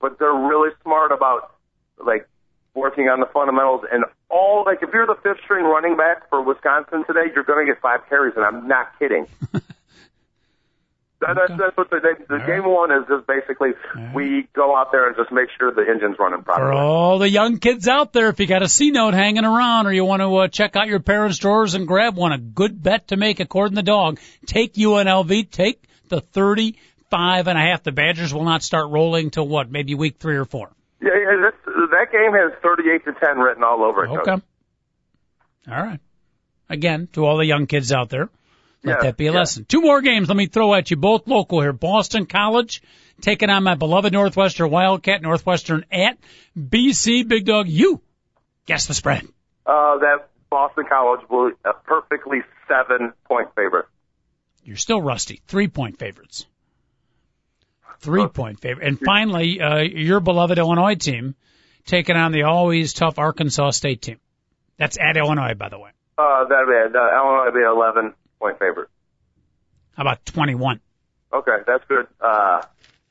[0.01, 1.55] but they're really smart about
[2.03, 2.27] like
[2.75, 4.65] working on the fundamentals and all.
[4.65, 7.83] Like if you're the fifth string running back for Wisconsin today, you're going to get
[7.83, 9.27] five carries, and I'm not kidding.
[11.23, 13.05] That, that's, that's what the, the, game one is.
[13.09, 13.71] Just basically,
[14.13, 16.73] we go out there and just make sure the engine's running properly.
[16.77, 19.87] For all the young kids out there, if you got a C note hanging around
[19.87, 22.83] or you want to uh, check out your parents' drawers and grab one, a good
[22.83, 24.19] bet to make according to the dog.
[24.47, 27.85] Take UNLV, take the 35 and a half.
[27.85, 30.73] The Badgers will not start rolling till what, maybe week three or four.
[31.01, 31.51] Yeah, yeah
[31.93, 34.09] that game has 38 to 10 written all over it.
[34.09, 34.29] Coach.
[34.29, 34.43] Okay.
[35.71, 36.01] All right.
[36.69, 38.29] Again, to all the young kids out there,
[38.85, 39.39] let Yeah, that be a yeah.
[39.39, 39.65] lesson.
[39.65, 41.73] Two more games let me throw at you, both local here.
[41.73, 42.83] Boston College
[43.21, 46.19] taking on my beloved Northwestern Wildcat, Northwestern at
[46.59, 47.27] BC.
[47.29, 48.01] Big Dog, you
[48.67, 49.25] guess the spread.
[49.67, 53.87] Uh, that Boston College will a perfectly seven point favorite.
[54.65, 55.41] You're still rusty.
[55.47, 56.47] Three point favorites.
[58.01, 58.87] Three point favorite.
[58.87, 61.37] And finally, uh, your beloved Illinois team
[61.87, 64.19] taking on the always tough Arkansas State team.
[64.77, 65.91] That's at Illinois, by the way.
[66.19, 68.89] Uh, that'd be uh, Illinois would be 11 point favorite.
[69.97, 70.81] How about 21?
[71.33, 72.07] Okay, that's good.
[72.21, 72.63] Uh,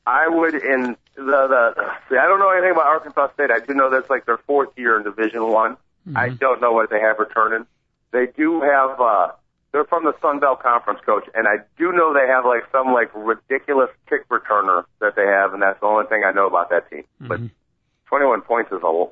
[0.06, 1.74] I would in the the.
[2.08, 3.50] See, I don't know anything about Arkansas State.
[3.50, 5.76] I do know that's like their fourth year in Division One.
[6.14, 7.66] I don't know what they have returning.
[8.12, 9.00] They do have.
[9.00, 9.28] uh
[9.72, 12.92] They're from the Sun Belt Conference, coach, and I do know they have like some
[12.92, 16.70] like ridiculous kick returner that they have, and that's the only thing I know about
[16.70, 17.04] that team.
[17.20, 17.40] But
[18.06, 19.06] 21 points is a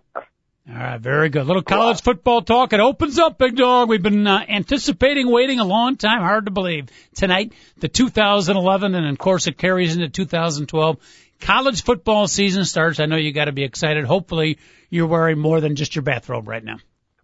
[0.72, 1.46] All right, very good.
[1.46, 2.72] Little college football talk.
[2.72, 3.88] It opens up, big dog.
[3.88, 6.20] We've been uh, anticipating, waiting a long time.
[6.20, 6.88] Hard to believe.
[7.16, 10.98] Tonight, the 2011, and of course it carries into 2012.
[11.40, 13.00] College football season starts.
[13.00, 14.04] I know you got to be excited.
[14.04, 14.58] Hopefully,
[14.90, 16.76] you're wearing more than just your bathrobe right now.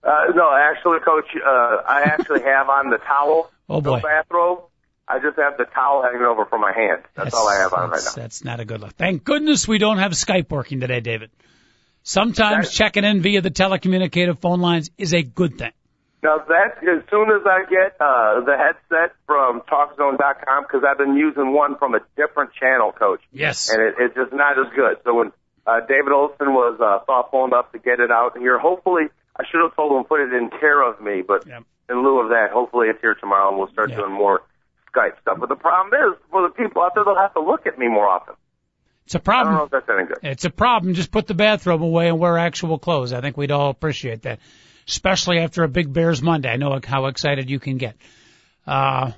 [0.02, 1.48] Uh, no, actually, coach, uh,
[1.86, 3.96] I actually have on the towel, Oh, boy.
[3.98, 4.64] the bathrobe.
[5.06, 7.02] I just have the towel hanging over from my hand.
[7.14, 8.10] That's, all I have on right now.
[8.16, 8.94] That's not a good look.
[8.94, 11.30] Thank goodness we don't have Skype working today, David.
[12.10, 15.72] Sometimes That- checking in via the telecommunicative phone lines is a good thing.
[16.22, 21.16] Now that as soon as I get uh, the headset from TalkZone.com, because I've been
[21.16, 23.72] using one from a different channel, coach, Yes.
[23.72, 24.98] and it, it's just not as good.
[25.02, 25.32] So when
[25.66, 29.60] uh, David Olson was uh, thoughtful enough to get it out here, hopefully I should
[29.62, 31.64] have told him put it in care of me, but Yep.
[31.90, 33.96] in lieu of that, hopefully it's here tomorrow and we'll start Yeah.
[33.96, 34.42] doing more
[34.94, 35.38] Skype stuff.
[35.40, 37.88] But the problem is, for the people out there, they'll have to look at me
[37.88, 38.34] more often.
[39.06, 39.68] It's a I don't problem.
[39.70, 40.18] that's any good.
[40.22, 40.94] It's a problem.
[40.94, 43.12] Just put the bathrobe away and wear actual clothes.
[43.12, 44.40] I think we'd all appreciate that,
[44.88, 46.48] especially after a big Bears Monday.
[46.48, 47.96] I know how excited you can get.
[48.66, 49.12] Uh,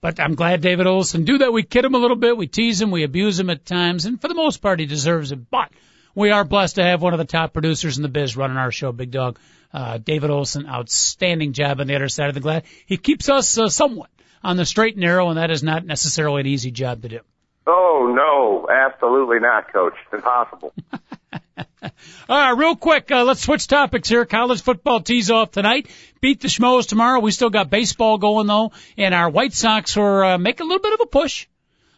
[0.00, 1.52] but I'm glad David Olson do that.
[1.52, 2.36] We kid him a little bit.
[2.36, 2.92] We tease him.
[2.92, 4.04] We abuse him at times.
[4.06, 5.50] And for the most part, he deserves it.
[5.50, 5.72] But
[6.14, 8.70] we are blessed to have one of the top producers in the biz running our
[8.70, 9.40] show, Big Dog.
[9.72, 12.62] Uh, David Olson, outstanding job on the other side of the glass.
[12.86, 14.10] He keeps us uh, somewhat
[14.44, 17.20] on the straight and narrow, and that is not necessarily an easy job to do.
[17.66, 19.94] Oh no, absolutely not, coach.
[20.12, 20.72] Impossible.
[21.82, 21.90] All
[22.28, 24.24] right, real quick, uh, let's switch topics here.
[24.24, 25.88] College football tees off tonight.
[26.20, 27.20] Beat the Schmoes tomorrow.
[27.20, 30.82] We still got baseball going though, and our White Sox are uh, making a little
[30.82, 31.46] bit of a push,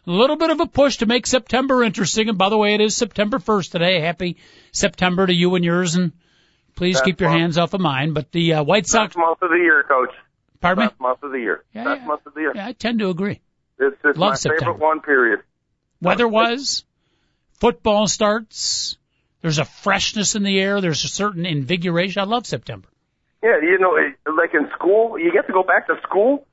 [0.06, 2.28] a little bit of a push to make September interesting.
[2.28, 4.00] And by the way, it is September 1st today.
[4.00, 4.36] Happy
[4.72, 6.12] September to you and yours, and
[6.74, 7.40] please Best keep your month.
[7.40, 8.12] hands off of mine.
[8.12, 10.10] But the uh, White Sox, Best month of the year, coach.
[10.60, 10.88] pardon me.
[10.88, 11.62] Best month of the year.
[11.72, 12.06] Yeah, Best yeah.
[12.06, 12.52] month of the year.
[12.54, 13.40] Yeah, I tend to agree.
[13.78, 14.72] It's, it's Love my September.
[14.72, 15.00] favorite one.
[15.00, 15.40] Period.
[16.00, 16.84] Weather was,
[17.60, 18.98] football starts.
[19.42, 20.80] There's a freshness in the air.
[20.80, 22.20] There's a certain invigoration.
[22.20, 22.88] I love September.
[23.42, 23.96] Yeah, you know,
[24.32, 26.46] like in school, you get to go back to school.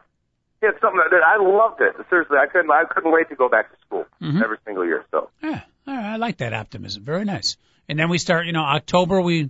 [0.61, 1.93] Yeah, it's something that I loved it.
[2.09, 2.69] Seriously, I couldn't.
[2.71, 4.41] I couldn't wait to go back to school Mm-hmm.
[4.43, 5.03] every single year.
[5.11, 7.03] So Yeah, right, I like that optimism.
[7.03, 7.57] Very nice.
[7.89, 9.19] And then we start, you know, October.
[9.21, 9.49] We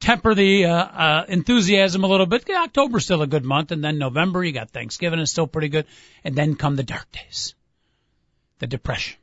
[0.00, 2.44] temper the uh, uh, enthusiasm a little bit.
[2.48, 5.68] Yeah, October's still a good month, and then November you got Thanksgiving is still pretty
[5.68, 5.86] good,
[6.24, 7.54] and then come the dark days,
[8.58, 9.16] the depression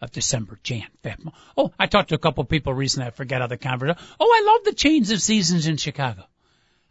[0.00, 1.32] of December, Jan, Feb.
[1.56, 3.06] Oh, I talked to a couple of people recently.
[3.06, 4.02] I forget how the conversation.
[4.20, 6.24] Oh, I love the change of seasons in Chicago.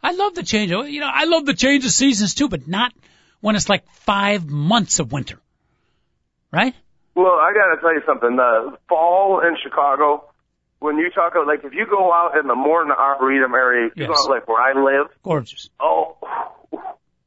[0.02, 0.72] I love the change.
[0.72, 2.92] oh, You know, I love the change of seasons too, but not
[3.40, 5.38] when it's like five months of winter,
[6.52, 6.74] right?
[7.14, 8.36] Well, I got to tell you something.
[8.36, 10.24] The fall in Chicago,
[10.80, 14.06] when you talk about, like, if you go out in the Morton Arboretum area, you
[14.08, 14.10] Yes.
[14.10, 15.70] out, like, where I live, Gorgeous.
[15.78, 16.16] oh,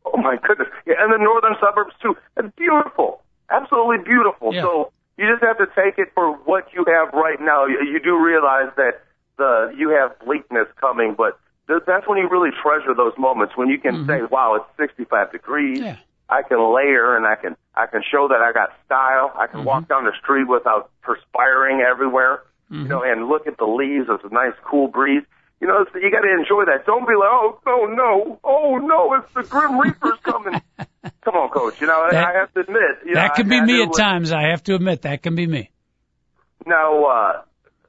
[0.06, 0.68] oh my goodness.
[0.86, 2.16] Yeah, and the northern suburbs, too.
[2.36, 3.22] It's beautiful.
[3.50, 4.54] Absolutely beautiful.
[4.54, 4.62] Yeah.
[4.62, 7.66] So you just have to take it for what you have right now.
[7.66, 9.02] You, you do realize that
[9.38, 13.70] the you have bleakness coming, but th- that's when you really treasure those moments when
[13.70, 14.10] you can mm-hmm.
[14.10, 15.98] say, "Wow, it's 65 degrees." Yeah.
[16.30, 19.32] I can layer and I can I can show that I got style.
[19.36, 19.94] I can walk mm-hmm.
[19.94, 22.44] down the street without perspiring everywhere.
[22.70, 22.90] You mm-hmm.
[22.90, 24.08] know, and look at the leaves.
[24.10, 25.24] It's a nice cool breeze.
[25.60, 26.86] You know, so you got to enjoy that.
[26.86, 30.62] Don't be like, oh no, no, oh no, it's the Grim Reaper's coming.
[31.24, 31.82] Come on, coach.
[31.82, 33.84] You know, That- I have to admit, you know, That can I- be I me
[33.84, 34.32] at times.
[34.32, 35.72] I have to admit that can be me.
[36.66, 37.42] Now, uh,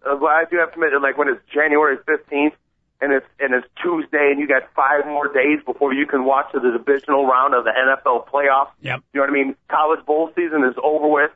[0.06, 2.52] uh, well, I do have to admit, like when it's January 15th
[3.00, 6.46] and it's and it's Tuesday, and you got five more days before you can watch
[6.52, 8.70] the divisional round of the NFL playoffs.
[8.80, 9.00] Yep.
[9.12, 9.56] You know what I mean?
[9.70, 11.30] College bowl season is over with.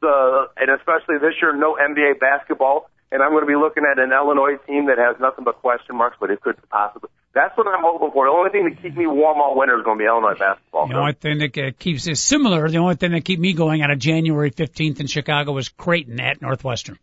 [0.00, 4.02] The and especially this year, no NBA basketball, and I'm going to be looking at
[4.02, 7.08] an Illinois team that has nothing but question marks, but it could possibly.
[7.32, 8.26] That's what I'm hoping for.
[8.26, 10.88] The only thing that keeps me warm all winter is going to be Illinois basketball.
[10.88, 13.92] The only thing that keeps it similar, the only thing that keep me going out
[13.92, 16.98] of January 15th in Chicago was Creighton at Northwestern.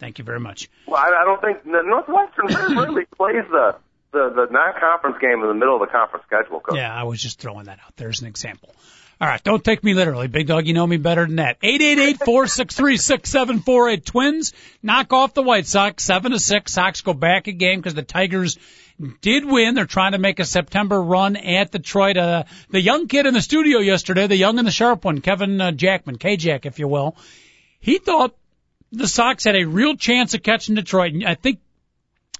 [0.00, 0.68] Thank you very much.
[0.86, 3.76] Well, I, I don't think the Northwestern really plays the
[4.12, 6.58] the the non-conference game in the middle of the conference schedule.
[6.58, 6.76] Coach.
[6.76, 8.74] Yeah, I was just throwing that out there as an example.
[9.20, 10.66] All right, don't take me literally, big dog.
[10.66, 11.58] You know me better than that.
[11.62, 14.06] Eight eight eight four six three six seven four eight.
[14.06, 16.72] Twins knock off the White Sox seven to six.
[16.72, 18.56] Sox go back a game because the Tigers
[19.20, 19.74] did win.
[19.74, 22.16] They're trying to make a September run at Detroit.
[22.16, 25.60] Uh, the young kid in the studio yesterday, the young and the sharp one, Kevin
[25.60, 27.14] uh, Jackman, K Jack, if you will,
[27.80, 28.34] he thought
[28.90, 31.12] the Sox had a real chance of catching Detroit.
[31.12, 31.60] And I think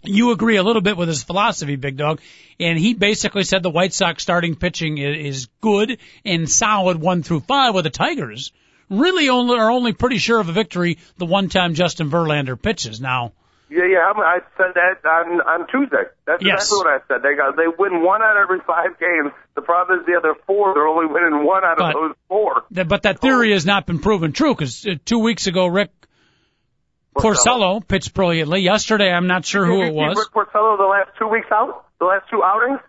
[0.02, 2.20] you agree a little bit with his philosophy, Big Dog.
[2.58, 7.40] And he basically said the White Sox starting pitching is good and solid one through
[7.40, 8.52] five, with the Tigers
[8.88, 13.00] really only are only pretty sure of a victory the one time Justin Verlander pitches.
[13.00, 13.32] Now,
[13.68, 13.98] Yeah, yeah.
[14.00, 16.02] I'm- I said that on on Tuesday.
[16.26, 16.64] That's Yes.
[16.64, 17.22] exactly what I said.
[17.22, 19.30] They got they win one out of every five games.
[19.54, 20.74] The problem is the other four.
[20.74, 22.64] They're only winning one out But- of those four.
[22.74, 25.92] th- but that theory has not been proven true because uh, two weeks ago, Rick
[27.14, 28.60] Porcello pitched brilliantly.
[28.60, 30.16] Yesterday, I'm not sure who it was.
[30.16, 32.80] Rick Porcello the last two weeks out, the last two outings.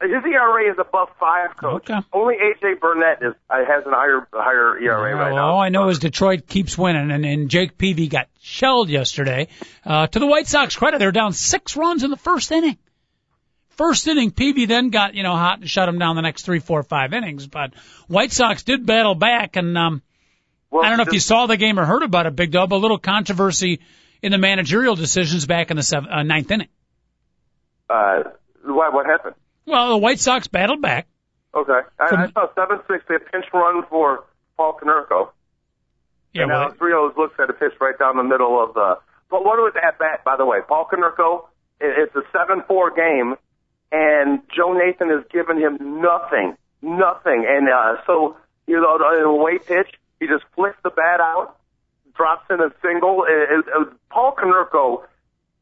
[0.00, 1.88] His ERA is above five, coach.
[1.88, 2.06] Okay.
[2.12, 5.52] Only AJ Burnett is uh, has an higher higher ERA right now.
[5.52, 9.48] all I know is Detroit keeps winning, and, and Jake Peavy got shelled yesterday.
[9.84, 12.76] Uh, to the White Sox credit, they're down six runs in the first inning.
[13.70, 16.60] First inning, Peavy then got you know hot and shut him down the next three,
[16.60, 17.46] four, five innings.
[17.46, 17.72] But
[18.06, 20.02] White Sox did battle back, and um,
[20.74, 22.72] Well, I don't know if you saw the game or heard about it, Big Dub.
[22.72, 23.78] A little controversy
[24.22, 26.66] in the managerial decisions back in the seventh, uh, ninth inning.
[27.88, 28.24] Uh,
[28.64, 29.36] what what happened?
[29.66, 31.06] Well, the White Sox battled back.
[31.54, 33.04] Okay, I, From- I saw seven six.
[33.08, 34.24] They pinch run for
[34.56, 35.28] Paul Konerko.
[36.32, 38.96] Yeah, and well, Alex Rios looks at a pitch right down the middle of the.
[39.30, 40.58] But what was at bat, by the way?
[40.66, 41.46] Paul Konerko.
[41.80, 43.36] it- It's a seven-four game,
[43.92, 49.32] and Joe Nathan has given him nothing, nothing, and uh, so you know, in a
[49.32, 51.56] weight pitch, he just flicks the bat out,
[52.16, 53.24] drops in a single.
[53.28, 55.02] It, it, Paul Konerko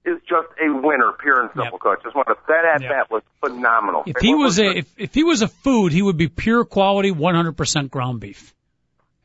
[0.05, 1.73] is just a winner, pure and simple.
[1.73, 1.81] Yep.
[1.81, 2.91] Coach, just want to that at Yep.
[2.91, 4.03] bat was phenomenal.
[4.07, 7.13] if he was a if, if he was a food, he would be pure quality,
[7.13, 8.55] 100% ground beef.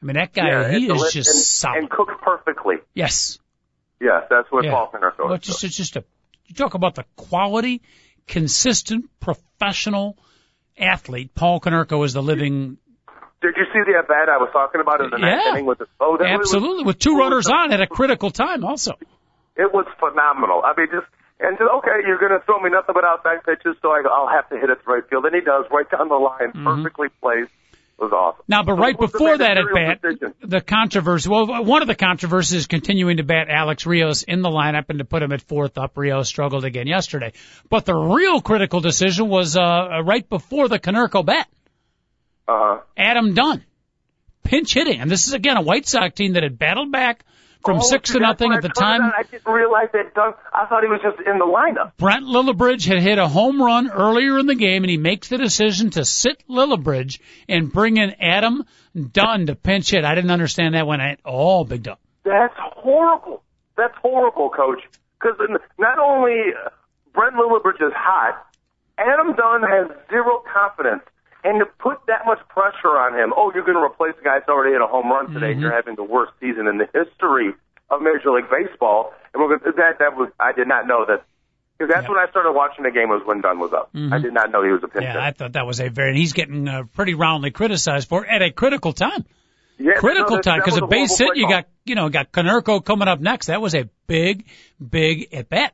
[0.01, 1.77] I mean, that guy, yeah, he is just and, solid.
[1.79, 2.75] and cooks perfectly.
[2.93, 3.39] yes.
[3.99, 4.71] Yes, that's what Yeah.
[4.73, 6.03] Paul Konerko Well, it's just, it's just a,
[6.45, 7.81] you talk about the quality,
[8.27, 10.19] consistent, professional
[10.77, 11.33] athlete.
[11.33, 12.77] Paul Konerko is the living,
[13.41, 15.77] Did you see the at bat I was talking about in the ninth inning with
[15.79, 18.93] the oh that was- absolutely, with two runners on at a critical time also.
[19.55, 20.61] It was phenomenal.
[20.63, 21.07] I mean, just
[21.39, 24.27] and just okay, you're going to throw me nothing but outside pitches, so I, I'll
[24.29, 27.07] have to hit it to right field, and he does right down the line, perfectly
[27.21, 27.51] placed.
[27.99, 28.41] It was awesome.
[28.41, 28.51] Mm-hmm.
[28.51, 30.33] Now, but So right was before that at bat, decision.
[30.41, 34.49] the controversy, well, one of the controversies is continuing to bat Alex Rios in the
[34.49, 35.97] lineup and to put him at fourth up.
[35.97, 37.33] Rios struggled again yesterday.
[37.69, 41.47] But the real critical decision was, uh, right before the Konerko bat.
[42.47, 42.81] Uh-huh.
[42.95, 43.63] Adam Dunn.
[44.43, 45.01] Pinch hitting.
[45.01, 47.25] And this is again a White Sox team that had battled back
[47.65, 49.01] from Oh, six to nothing at the time.
[49.01, 49.11] on.
[49.17, 50.13] I didn't realize that.
[50.13, 51.91] Doug, I thought he was just in the lineup.
[51.97, 55.37] Brent Lillibridge had hit a home run earlier in the game, and he makes the
[55.37, 57.19] decision to sit Lillibridge
[57.49, 58.63] and bring in Adam
[59.11, 60.05] Dunn to pinch hit.
[60.05, 61.97] I didn't understand that one at all, Big Dog.
[62.23, 63.43] That's horrible.
[63.75, 64.79] That's horrible, Coach.
[65.19, 65.37] Because
[65.77, 66.35] not only
[66.65, 66.69] uh,
[67.13, 68.45] Brent Lillibridge is hot,
[68.97, 71.03] Adam Dunn has zero confidence.
[71.47, 74.39] And to put that much pressure on him, oh, you're going to replace a guy
[74.39, 75.53] that's already hit a home run today.
[75.53, 77.53] and You're having the worst season in the history
[77.89, 79.13] of Major League Baseball.
[79.33, 81.23] And we're going to, that that was I did not know that
[81.77, 82.09] because that's Yeah.
[82.09, 83.89] when I started watching the game was when Dunn was up.
[83.95, 85.23] I did not know he was a pinch Yeah.
[85.23, 88.29] I thought that was a very, and he's getting uh, pretty roundly criticized for it
[88.29, 89.23] at a critical time.
[89.79, 93.07] Yeah, Critical no, time because a base hit, you got, you know, got Konerko coming
[93.07, 93.45] up next.
[93.45, 94.47] That was a big,
[94.85, 95.73] big at bat.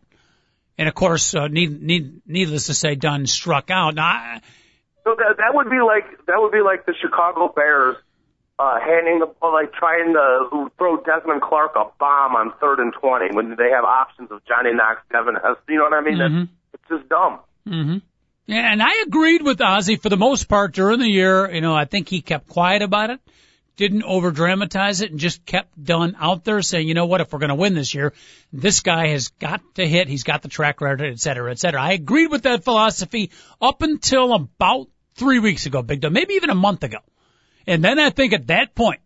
[0.77, 3.95] And of course, uh, need, need, needless to say, Dunn struck out.
[3.95, 4.41] Now, I,
[5.03, 7.97] So that that would be like that would be like the Chicago Bears
[8.59, 12.93] uh, handing the ball, like trying to throw Desmond Clark a bomb on third and
[12.93, 15.59] 20 when they have options of Johnny Knox, Devin Hester.
[15.69, 16.17] You know what I mean?
[16.17, 16.47] Mhm.
[16.71, 17.39] That's, it's just dumb.
[17.67, 17.97] hmm
[18.45, 21.49] Yeah, and I agreed with Ozzie for the most part during the year.
[21.53, 23.19] You know, I think he kept quiet about it,
[23.75, 27.33] didn't over dramatize it, and just kept Dunn out there saying, you know what, if
[27.33, 28.13] we're going to win this year,
[28.51, 30.07] this guy has got to hit.
[30.07, 31.81] He's got the track record, et cetera, et cetera.
[31.81, 36.49] I agreed with that philosophy up until about three weeks ago, Big Dog, maybe even
[36.49, 36.99] a month ago.
[37.65, 38.99] And then I think at that point,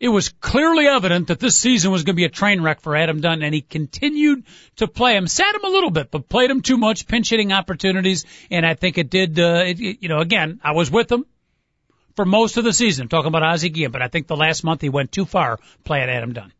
[0.00, 2.96] it was clearly evident that this season was going to be a train wreck for
[2.96, 4.44] Adam Dunn, and he continued
[4.76, 7.52] to play him, sat him a little bit, but played him too much, pinch hitting
[7.52, 9.38] opportunities, and I think it did.
[9.38, 11.24] Uh, it- you know, again, I was with him
[12.16, 14.80] for most of the season, talking about Ozzie Guillen, but I think the last month
[14.80, 16.52] he went too far playing Adam Dunn.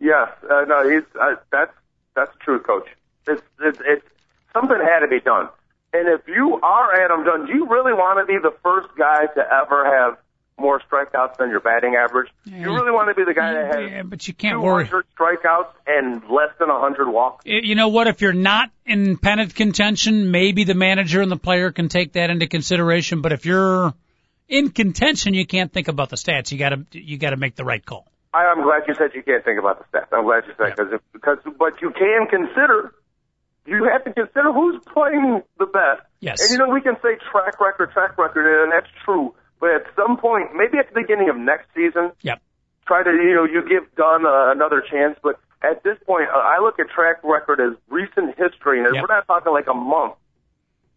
[0.00, 1.72] Yes, uh, no, he's uh, that's
[2.14, 2.86] that's truth, coach.
[3.26, 4.06] It's, it's it's
[4.52, 5.48] something had to be done.
[5.92, 9.26] And if you are Adam Dunn, do you really want to be the first guy
[9.26, 10.18] to ever have
[10.58, 12.28] more strikeouts than your batting average?
[12.44, 14.86] Do you really want to be the guy that has Yeah, but you can't worry.
[14.86, 17.44] strikeouts and less than 100 walks?
[17.46, 18.06] You know what?
[18.06, 22.30] If you're not in pennant contention, maybe the manager and the player can take that
[22.30, 23.20] into consideration.
[23.20, 23.94] But if you're
[24.48, 26.52] in contention, you can't think about the stats.
[26.52, 28.06] You gotta, you gotta make the right call.
[28.32, 30.08] I, I'm glad you said you can't think about the stats.
[30.12, 32.94] I'm glad you said because because but you can consider.
[33.66, 36.02] You have to consider who's playing the best.
[36.20, 36.42] Yes.
[36.42, 39.34] And you know we can say track record, track record, and that's true.
[39.60, 42.42] But at some point, maybe at the beginning of next season, Yep.
[42.86, 45.16] try to you know you give Dunn uh, another chance.
[45.22, 49.00] But at this point, uh, I look at track record as recent history, and Yep.
[49.08, 50.14] we're not talking like a month.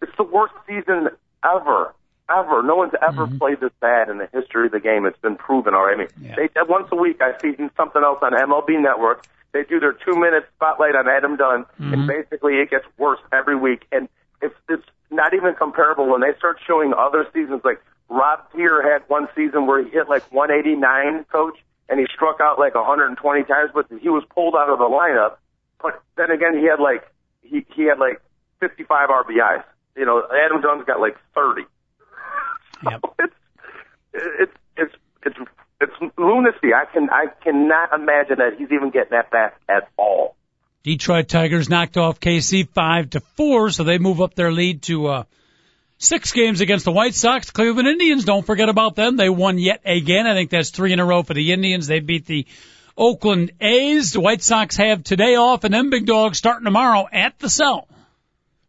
[0.01, 1.09] It's the worst season
[1.45, 1.93] ever,
[2.29, 2.63] ever.
[2.63, 3.37] No one's ever mm-hmm.
[3.37, 5.05] played this bad in the history of the game.
[5.05, 6.03] It's been proven already.
[6.03, 6.35] I mean, Yeah.
[6.35, 9.25] they once a week I see something else on MLB Network.
[9.53, 12.07] They do their two minute spotlight on Adam Dunn, and mm-hmm.
[12.07, 13.85] basically it gets worse every week.
[13.91, 14.09] And
[14.41, 17.61] it's it's not even comparable when they start showing other seasons.
[17.63, 21.57] Like Rob Deer had one season where he hit like 189, coach,
[21.89, 25.37] and he struck out like 120 times, but he was pulled out of the lineup.
[25.81, 27.07] But then again, he had like
[27.41, 28.21] he he had like
[28.59, 29.63] 55 RBIs.
[29.95, 31.63] You know, Adam Dunn's got like 30.
[32.83, 33.01] Yep.
[33.19, 33.33] it's
[34.13, 35.37] it's it's it's
[35.81, 36.73] it's lunacy.
[36.73, 40.35] I can I cannot imagine that he's even getting that fast at all.
[40.83, 45.07] Detroit Tigers knocked off KC five to four, so they move up their lead to
[45.07, 45.23] uh,
[45.97, 47.51] six games against the White Sox.
[47.51, 49.17] Cleveland Indians, don't forget about them.
[49.17, 50.27] They won yet again.
[50.27, 51.87] I think that's three in a row for the Indians.
[51.87, 52.45] They beat the
[52.97, 54.13] Oakland A's.
[54.13, 57.87] The White Sox have today off, and them big dogs starting tomorrow at the cell.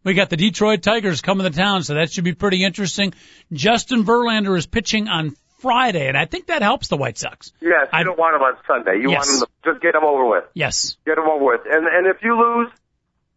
[0.05, 3.13] We got the Detroit Tigers coming to town, so that should be pretty interesting.
[3.53, 7.53] Justin Verlander is pitching on Friday, and I think that helps the White Sox.
[7.61, 9.03] Yes, I- don't want him on Sunday.
[9.03, 9.27] You Yes.
[9.29, 10.45] want him to just get him over with.
[10.55, 10.97] Yes.
[11.05, 11.63] Get him over with.
[11.69, 12.69] And and if you lose,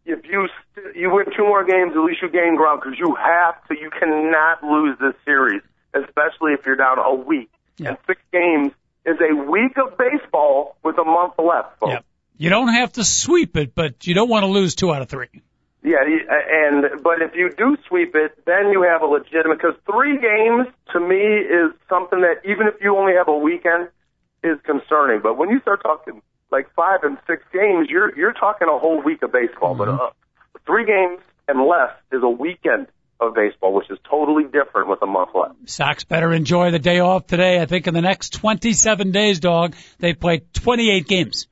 [0.06, 0.48] if you
[0.94, 3.74] you win two more games, at least you gain ground because you have to.
[3.78, 5.62] You cannot lose this series,
[5.94, 7.50] especially if you're down a week.
[7.76, 7.88] Yeah.
[7.90, 8.72] And six games
[9.04, 11.80] is a week of baseball with a month left.
[11.80, 11.92] Folks.
[11.92, 12.04] Yep.
[12.38, 15.08] You don't have to sweep it, but you don't want to lose two out of
[15.08, 15.28] three.
[15.84, 19.58] Yeah, and but if you do sweep it, then you have a legitimate.
[19.58, 23.88] Because three games to me is something that even if you only have a weekend,
[24.42, 25.20] is concerning.
[25.22, 29.02] But when you start talking like five and six games, you're you're talking a whole
[29.02, 29.74] week of baseball.
[29.74, 30.10] But uh,
[30.66, 32.88] three games and less is a weekend
[33.20, 35.54] of baseball, which is totally different with a month left.
[35.70, 37.60] Sox better enjoy the day off today.
[37.60, 41.46] I think in the next 27 days, dog, they play 28 games.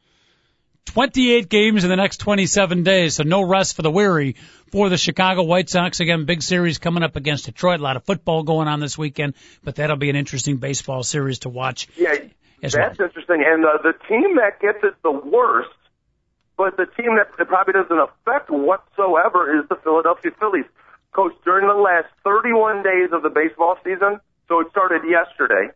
[0.87, 4.37] 28 games in the next 27 days, so no rest for the weary
[4.73, 6.01] for the Chicago White Sox.
[6.01, 7.81] Again, big series coming up against Detroit.
[7.81, 11.41] A lot of football going on this weekend, but that'll be an interesting baseball series
[11.41, 11.89] to watch.
[11.97, 12.17] Yeah,
[12.63, 13.45] that's interesting.
[13.47, 15.71] And uh, the team that gets it the worst,
[16.57, 20.67] but the team that it probably doesn't affect whatsoever is the Philadelphia Phillies.
[21.13, 25.73] Coach, during the last 31 days of the baseball season, so it started yesterday,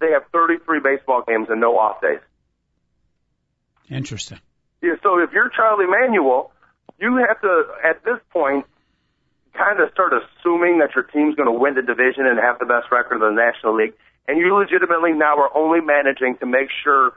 [0.00, 2.20] they have 33 baseball games and no off days.
[3.92, 4.40] Interesting.
[4.82, 6.50] Yeah, so if you're Charlie Manuel,
[6.98, 8.66] you have to, at this point,
[9.54, 12.66] kind of start assuming that your team's going to win the division and have the
[12.66, 13.94] best record of the National League.
[14.26, 17.12] And you legitimately now are only managing to make sure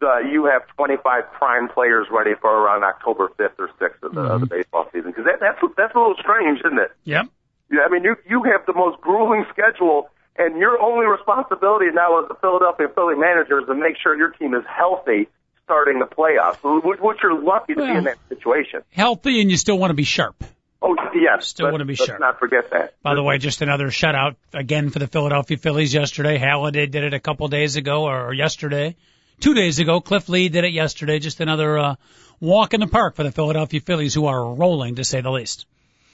[0.00, 1.02] uh, you have 25
[1.32, 5.10] prime players ready for around October 5th or 6th of the, of the baseball season.
[5.10, 6.90] Because that, that's, that's a little strange, isn't it?
[7.04, 7.26] Yep.
[7.70, 12.22] Yeah, I mean, you you have the most grueling schedule, and your only responsibility now
[12.22, 15.28] as the Philadelphia Philly manager is to make sure your team is healthy
[15.68, 18.80] starting the playoffs, which, you're lucky to be in that situation.
[18.90, 20.42] Healthy and you still want to be sharp.
[20.80, 21.48] Oh, yes.
[21.48, 22.08] Still let's- wanna be sharp.
[22.08, 22.20] let's sharp.
[22.20, 22.94] not forget that.
[23.02, 26.38] By the way, just another shutout again for the Philadelphia Phillies yesterday.
[26.38, 28.96] Halladay did it a couple days ago or yesterday.
[29.40, 31.18] Two days ago, Cliff Lee did it yesterday.
[31.18, 31.94] Just another uh,
[32.40, 35.66] walk in the park for the Philadelphia Phillies who are rolling to say the least.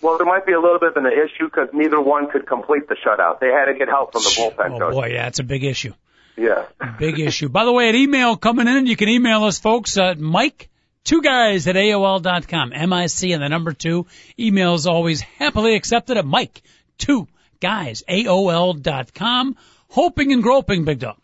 [0.03, 2.89] Well, there might be a little bit of an issue because neither one could complete
[2.89, 3.41] the shutout.
[3.41, 4.93] They had to get help from the bullpen Oh coach.
[4.95, 5.95] boy, yeah, it's a big issue.
[6.37, 6.67] Yeah.
[6.99, 7.49] Big issue.
[7.49, 8.87] By the way, an email coming in.
[8.87, 10.69] You can email us, folks, at Mike,
[11.05, 12.73] two guys at AOL.com.
[12.75, 14.07] M-I-C and the number two.
[14.39, 16.63] Email is always happily accepted at Mike,
[16.99, 17.29] two
[17.61, 19.57] guys, AOL.com.
[19.89, 21.17] Hoping and groping, big dog.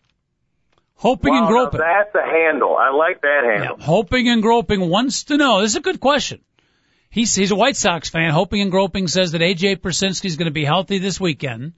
[0.95, 1.79] Hoping and groping.
[1.79, 2.77] that's a handle.
[2.77, 3.77] I like that Yeah, handle.
[3.79, 5.61] hoping and groping wants to know.
[5.61, 6.41] This is a good question.
[7.09, 8.29] He's he's a White Sox fan.
[8.31, 11.73] Hoping and groping says that AJ Pierzynski is going to be healthy this weekend.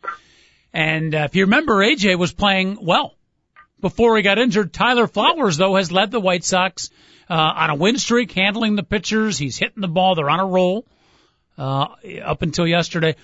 [0.74, 3.16] And uh, if you remember, AJ was playing well
[3.84, 4.74] before he got injured.
[4.74, 6.90] Tyler Flowers though has led the White Sox
[7.30, 9.38] uh, on a win streak, handling the pitchers.
[9.38, 10.16] He's hitting the ball.
[10.16, 10.86] They're on a roll
[11.58, 11.88] uh,
[12.24, 13.18] up until yesterday.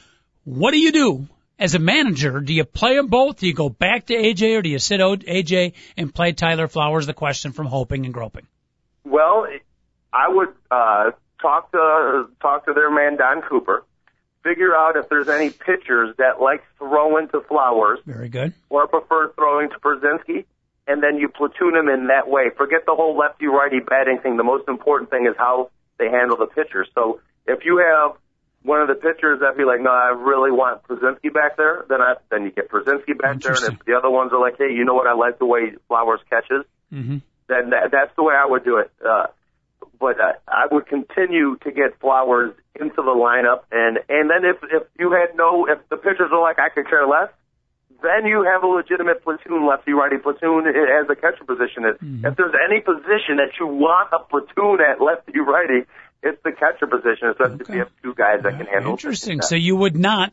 [0.43, 2.41] What do you do as a manager?
[2.41, 3.37] Do you play them both?
[3.37, 7.07] Do you go back to AJ or do you sit AJ and play Tyler Flowers?
[7.07, 8.45] The question from hoping and groping.
[9.05, 9.47] Well,
[10.11, 13.85] I would uh, talk to talk to their man Don Cooper,
[14.43, 18.53] figure out if there's any pitchers that like throwing to Flowers Very good.
[18.69, 20.45] or prefer throwing to Pierzynski,
[20.87, 22.49] and then you platoon them in that way.
[22.57, 24.37] Forget the whole lefty righty batting thing.
[24.37, 26.87] The most important thing is how they handle the pitchers.
[26.95, 28.15] So if you have
[28.63, 32.01] one of the pitchers that be like, no, I really want Pierzynski back there, then
[32.01, 34.71] I then you get Pierzynski back there, and if the other ones are like, hey,
[34.73, 37.17] you know what, I like the way Flowers catches, Mm-hmm.
[37.47, 38.91] then that, that's the way I would do it.
[39.05, 39.27] Uh,
[39.99, 44.57] but uh, I would continue to get Flowers into the lineup, and and then if
[44.71, 47.29] if you had no, if the pitchers are like I could care less,
[48.01, 51.83] then you have a legitimate platoon, lefty righty platoon i- as a catcher position.
[51.85, 51.97] If,
[52.31, 55.85] if there's any position that you want a platoon at lefty righty,
[56.23, 57.73] it's the catcher position, especially if Okay.
[57.73, 58.91] you have two guys that can handle.
[58.91, 59.41] Interesting.
[59.41, 60.31] So you would not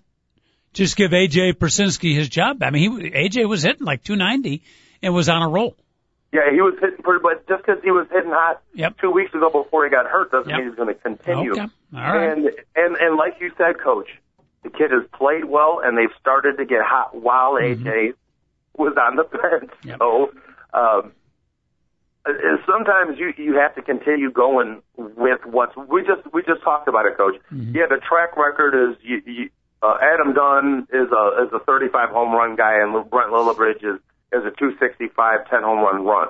[0.75, 2.62] just give AJ Pierzynski his job.
[2.62, 4.62] I mean, he AJ was hitting like 290
[5.03, 5.77] and was on a roll.
[6.33, 8.99] Yeah, he was hitting pretty, but just because he was hitting hot Yep.
[9.01, 10.59] two weeks ago before he got hurt doesn't Yep.
[10.59, 11.53] mean he's going to continue.
[11.53, 11.61] Okay.
[11.62, 11.68] All
[12.01, 12.31] right.
[12.33, 14.09] And and and like you said, Coach,
[14.62, 18.14] the kid has played well, and they've started to get hot while AJ
[18.77, 19.70] was on the bench.
[19.81, 19.89] Mm-hmm.
[19.89, 19.99] Yep.
[19.99, 20.31] So
[20.74, 21.12] um,
[22.27, 22.33] uh,
[22.66, 27.07] sometimes you you have to continue going with what's we just we just talked about
[27.07, 27.37] it, Coach.
[27.53, 27.77] Mm-hmm.
[27.77, 29.22] Yeah, the track record is you.
[29.24, 29.49] you
[29.83, 34.01] uh, Adam Dunn is a is a 35 home run guy, and Brent Lillibridge is
[34.33, 36.29] is a 265 10 home run run.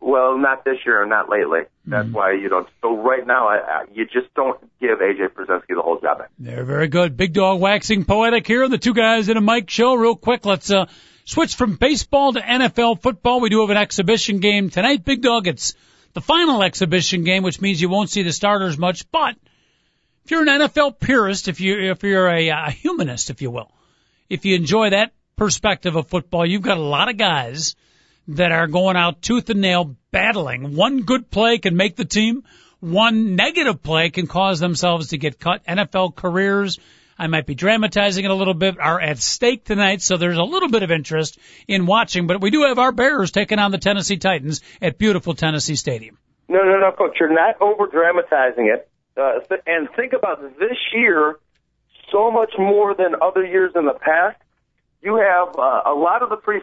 [0.00, 1.60] Well, not this year and not lately.
[1.86, 2.68] That's why you don't.
[2.80, 6.24] So right now, I, I, you just don't give AJ Pierzynski the whole job.
[6.40, 7.16] They're very good.
[7.16, 8.68] Big dog waxing poetic here.
[8.68, 9.94] The two guys in a mic show.
[9.94, 10.86] Real quick, let's uh,
[11.24, 13.40] switch from baseball to NFL football.
[13.40, 15.04] We do have an exhibition game tonight.
[15.04, 15.74] Big dog, it's
[16.14, 19.08] the final exhibition game, which means you won't see the starters much.
[19.12, 19.36] But
[20.24, 23.70] if you're an NFL purist, if you if you're a, a humanist, if you will,
[24.28, 27.74] if you enjoy that perspective of football, you've got a lot of guys
[28.28, 30.76] that are going out tooth and nail battling.
[30.76, 32.44] One good play can make the team.
[32.80, 35.64] One negative play can cause themselves to get cut.
[35.66, 36.78] NFL careers,
[37.18, 40.42] I might be dramatizing it a little bit, are at stake tonight, so there's a
[40.42, 43.78] little bit of interest in watching, but we do have our Bears taking on the
[43.78, 46.18] Tennessee Titans at beautiful Tennessee Stadium.
[46.48, 47.16] No, no, no, Coach.
[47.20, 48.88] You're not over dramatizing it.
[49.16, 51.36] Uh, and think about this year
[52.10, 54.36] so much more than other years in the past.
[55.02, 56.60] You have uh, a lot of the pre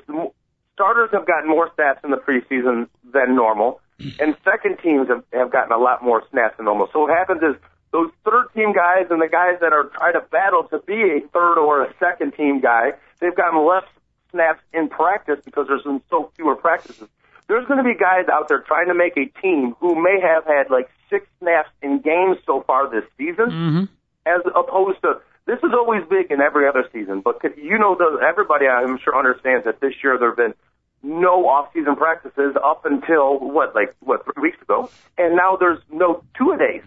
[0.73, 3.81] starters have gotten more snaps in the preseason than normal,
[4.19, 6.87] and second teams have, have gotten a lot more snaps than normal.
[6.93, 7.55] So what happens is
[7.91, 11.27] those third team guys and the guys that are trying to battle to be a
[11.33, 13.83] third or a second team guy, they've gotten less
[14.31, 17.09] snaps in practice because there's been so fewer practices.
[17.47, 20.45] There's going to be guys out there trying to make a team who may have
[20.45, 23.83] had like six snaps in games so far this season, Mm-hmm.
[24.27, 25.19] as opposed to
[25.49, 27.21] this is always big in every other season.
[27.21, 30.53] But you know, the, everybody I'm sure understands that this year there have been
[31.01, 36.23] no off-season practices up until what, like what, three weeks ago, and now there's no
[36.37, 36.83] two a days.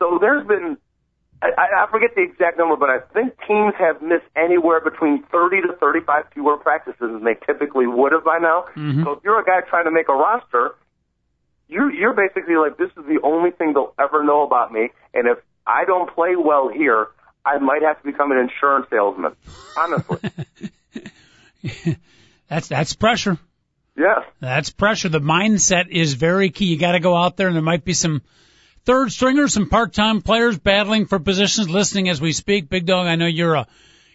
[0.00, 0.76] So there's been
[1.42, 5.62] I, I forget the exact number, but I think teams have missed anywhere between 30
[5.62, 8.66] to 35 fewer practices than they typically would have by now.
[8.76, 9.04] Mm-hmm.
[9.04, 10.74] So if you're a guy trying to make a roster,
[11.68, 15.28] you're you're basically like, this is the only thing they'll ever know about me, and
[15.28, 17.08] if I don't play well here,
[17.44, 19.36] I might have to become an insurance salesman.
[19.76, 20.18] Honestly,
[22.48, 23.38] That's that's pressure.
[23.96, 24.20] yes.
[24.40, 25.08] That's pressure.
[25.08, 26.66] The mindset is very key.
[26.66, 28.22] You got to go out there, and there might be some
[28.84, 32.68] third stringers, some part-time players battling for positions, listening as we speak.
[32.68, 33.66] Big dog, I know you're a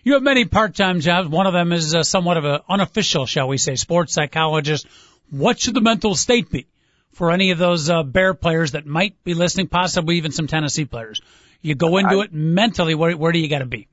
[0.04, 1.28] you have many part-time jobs.
[1.30, 4.86] One of them is uh, somewhat of an unofficial, shall we say, sports psychologist.
[5.32, 6.68] What should the mental state be
[7.12, 10.86] for any of those uh, Bear players that might be listening, possibly even some Tennessee
[10.86, 11.22] players?
[11.66, 12.94] You go into it mentally.
[12.94, 13.88] Where, where do you got to be?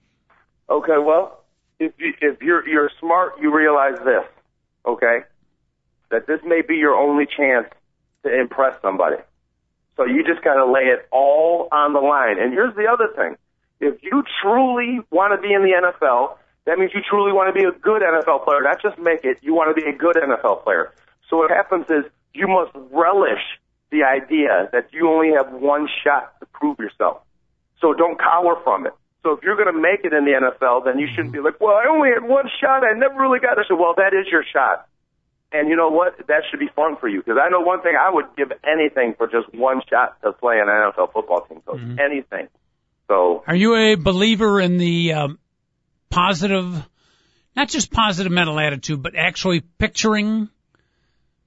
[0.68, 1.42] Okay, well,
[1.80, 4.24] if you, if you're you're smart, you realize this,
[4.84, 5.20] okay,
[6.10, 7.66] that this may be your only chance
[8.24, 9.16] to impress somebody.
[9.96, 12.38] So you just got to lay it all on the line.
[12.38, 13.36] And here's the other thing:
[13.80, 17.58] If you truly want to be in the NFL, that means you truly want to
[17.58, 19.38] be a good NFL player, not just make it.
[19.40, 20.92] You want to be a good NFL player.
[21.30, 22.04] So what happens is
[22.34, 23.40] you must relish
[23.90, 27.22] the idea that you only have one shot to prove yourself.
[27.82, 28.94] So don't cower from it.
[29.22, 31.60] So if you're going to make it in the NFL, then you shouldn't be like,
[31.60, 32.82] well, I only had one shot.
[32.82, 33.66] I never really got it.
[33.68, 34.88] So, well, that is your shot.
[35.52, 36.16] And you know what?
[36.28, 37.92] That should be fun for you because I know one thing.
[37.94, 41.78] I would give anything for just one shot to play an NFL football team coach.
[41.78, 41.98] Mm-hmm.
[42.00, 42.48] Anything.
[43.08, 45.38] So, are you a believer in the um,
[46.08, 46.88] positive,
[47.54, 50.48] not just positive mental attitude, but actually picturing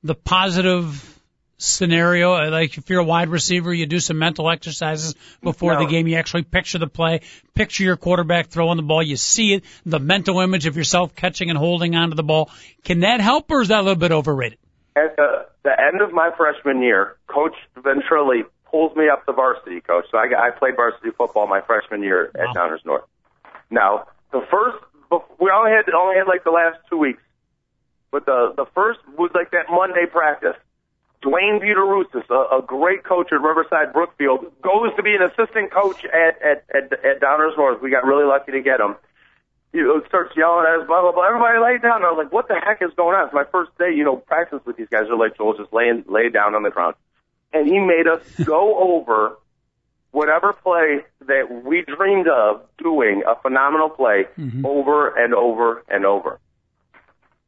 [0.03, 1.14] the positive
[1.57, 2.33] scenario?
[2.33, 5.79] Uh, like if you're a wide receiver, you do some mental exercises before no.
[5.79, 6.07] the game.
[6.07, 7.21] You actually picture the play,
[7.53, 9.03] picture your quarterback throwing the ball.
[9.03, 12.49] You see it, the mental image of yourself catching and holding onto the ball.
[12.83, 14.59] Can that help, or is that a little bit overrated?
[14.95, 18.43] At the, the end of my freshman year, Coach Ventrelli
[18.75, 20.05] pulls me up the varsity coach.
[20.11, 22.55] So I, I played varsity football my freshman year at.
[22.55, 23.03] Downers North.
[23.69, 24.77] Now, the first,
[25.39, 27.21] we only had only had like the last two weeks,
[28.11, 30.55] but the the first was like that Monday practice.
[31.25, 36.05] Dwayne Buteroussis, a, a great coach at Riverside Brookfield, goes to be an assistant coach
[36.05, 37.81] at, at, at, at Downers North.
[37.81, 38.95] We got really lucky to get him.
[39.73, 41.27] He starts yelling at us, blah, blah, blah.
[41.27, 41.97] Everybody lay down.
[41.97, 43.25] And I was like, what the heck is going on?
[43.25, 45.03] It's my first day, you know, practice with these guys.
[45.07, 46.95] They're like, Joel, just lay, lay down on the ground.
[47.51, 49.37] And he made us go over
[50.11, 54.65] whatever play that we dreamed of doing, a phenomenal play, mm-hmm.
[54.65, 56.39] over and over and over.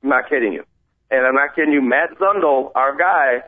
[0.04, 0.66] I'm not kidding you.
[1.10, 1.82] And I'm not kidding you.
[1.82, 3.44] Matt Zundel, our guy,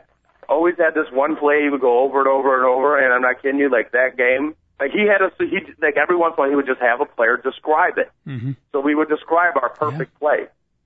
[0.50, 3.22] always had this one play he would go over and over and over, and I'm
[3.22, 4.54] not kidding you, like that game.
[4.80, 7.00] Like he had us, he like every once in a while he would just have
[7.00, 8.10] a player describe it.
[8.26, 8.52] Mm-hmm.
[8.72, 10.18] So we would describe our perfect yeah.
[10.18, 10.40] play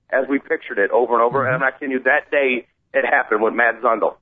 [0.09, 1.39] as we pictured it over and over.
[1.39, 1.47] Mm-hmm.
[1.47, 4.15] And I'm not kidding you, that day it happened with Matt Zundel.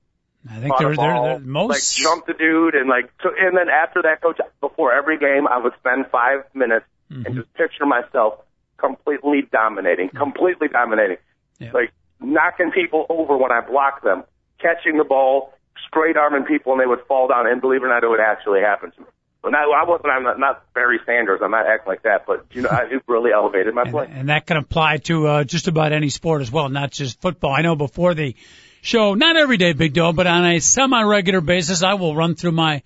[0.50, 3.70] I think they're, they're, they're most like jumped the dude and like so, and then
[3.70, 7.26] after that coach before every game I would spend five minutes mm-hmm.
[7.26, 8.40] and just picture myself
[8.78, 10.18] completely dominating, mm-hmm.
[10.18, 11.18] completely dominating,
[11.60, 11.72] yeah.
[11.74, 14.24] like knocking people over when I block them,
[14.64, 15.54] catching the ball,
[15.88, 17.46] straight arming people, and they would fall down.
[17.46, 19.08] And believe it or not, it would actually happen to me.
[19.44, 20.10] Well, not, I wasn't.
[20.10, 21.42] I'm not, not Barry Sanders.
[21.44, 22.26] I'm not acting like that.
[22.26, 24.06] But you know, I, it really elevated my play.
[24.06, 27.22] And, and that can apply to uh, just about any sport as well, not just
[27.22, 27.52] football.
[27.52, 28.36] I know before the
[28.82, 32.54] show, not every day, Big Dog, but on a semi-regular basis, I will run through
[32.54, 32.84] my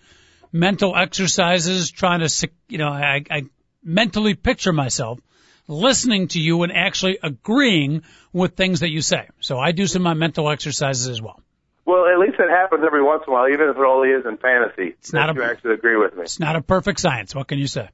[0.52, 3.44] mental exercises, trying to, you know, I, I
[3.84, 5.20] mentally picture myself
[5.68, 8.04] listening to you and actually agreeing
[8.34, 9.28] with things that you say.
[9.42, 11.42] So I do some of my mental exercises as well.
[11.88, 14.26] Well, at least it happens every once in a while, even if it only is
[14.26, 14.98] in fantasy.
[15.00, 16.24] It's not a, you actually agree with me.
[16.24, 17.34] It's not a perfect science.
[17.34, 17.88] What can you say?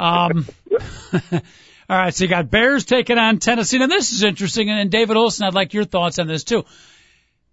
[0.00, 0.44] Um,
[1.12, 1.40] all
[1.88, 2.12] right.
[2.12, 3.78] So you got Bears taking on Tennessee.
[3.78, 4.68] Now this is interesting.
[4.68, 6.64] And David Olson, I'd like your thoughts on this too.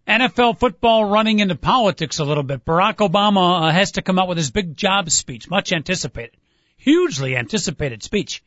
[0.07, 2.65] NFL football running into politics a little bit.
[2.65, 6.35] Barack Obama uh, has to come out with his big job speech, much anticipated,
[6.77, 8.43] hugely anticipated speech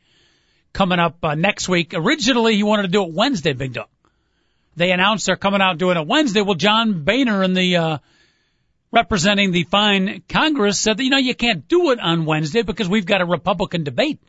[0.73, 1.93] coming up uh, next week.
[1.93, 3.87] Originally, he wanted to do it Wednesday, Big Dog
[4.75, 6.41] they announced they're coming out doing it Wednesday.
[6.41, 7.97] Well, John Boehner and the uh,
[8.91, 12.89] representing the fine Congress said that you know you can't do it on Wednesday because
[12.89, 14.19] we've got a Republican debate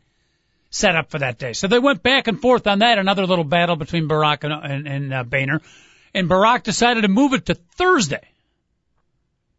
[0.70, 1.53] set up for that day.
[1.53, 2.99] So they went back and forth on that.
[2.99, 5.61] Another little battle between Barack and, and, and uh, Boehner,
[6.14, 8.26] and Barack decided to move it to Thursday.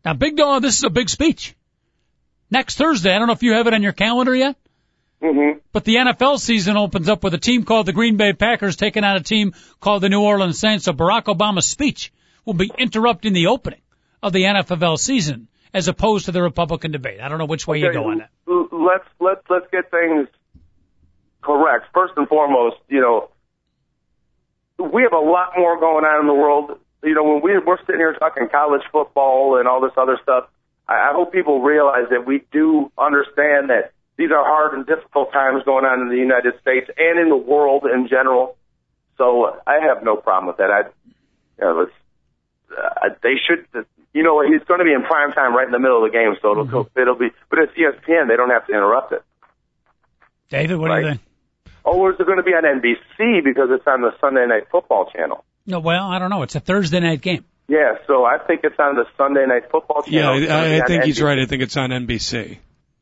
[0.04, 1.56] Now, Big Dog, this is a big speech.
[2.50, 3.14] Next Thursday.
[3.14, 4.58] I don't know if you have it on your calendar yet.
[5.22, 5.60] Mm-hmm.
[5.72, 9.04] But the NFL season opens up with a team called the Green Bay Packers taking
[9.04, 10.86] on a team called the New Orleans Saints.
[10.86, 12.12] So Barack Obama's speech
[12.44, 13.82] will be interrupting the opening
[14.24, 17.22] of the NFL season as opposed to the Republican debate.
[17.22, 18.30] I don't know which way okay, you go on that.
[18.48, 20.28] Let's let's let's get things
[21.42, 21.86] correct.
[21.94, 23.30] First and foremost, you know,
[24.92, 26.80] we have a lot more going on in the world.
[27.04, 30.50] You know, when we, we're sitting here talking college football and all this other stuff,
[30.88, 35.34] I, I hope people realize that we do understand that these are hard and difficult
[35.34, 38.56] times going on in the United States and in the world in general.
[39.18, 40.70] So I have no problem with that.
[40.70, 40.82] I,
[41.58, 41.98] you know, it's,
[42.70, 43.66] uh, they should,
[44.14, 46.16] you know, he's going to be in prime time right in the middle of the
[46.16, 47.00] game, so it'll mm-hmm.
[47.00, 47.30] it'll be.
[47.50, 49.24] But it's ESPN; they don't have to interrupt it.
[50.50, 51.02] David, what right?
[51.02, 51.22] do you think?
[51.84, 55.10] Oh, is it going to be on NBC because it's on the Sunday Night Football
[55.12, 55.44] channel?
[55.66, 56.44] No, well, I don't know.
[56.44, 57.44] It's a Thursday night game.
[57.68, 60.40] Yeah, so I think it's on the Sunday Night Football channel.
[60.40, 61.40] Yeah, I, I think he's right.
[61.40, 62.60] I think it's on NBC.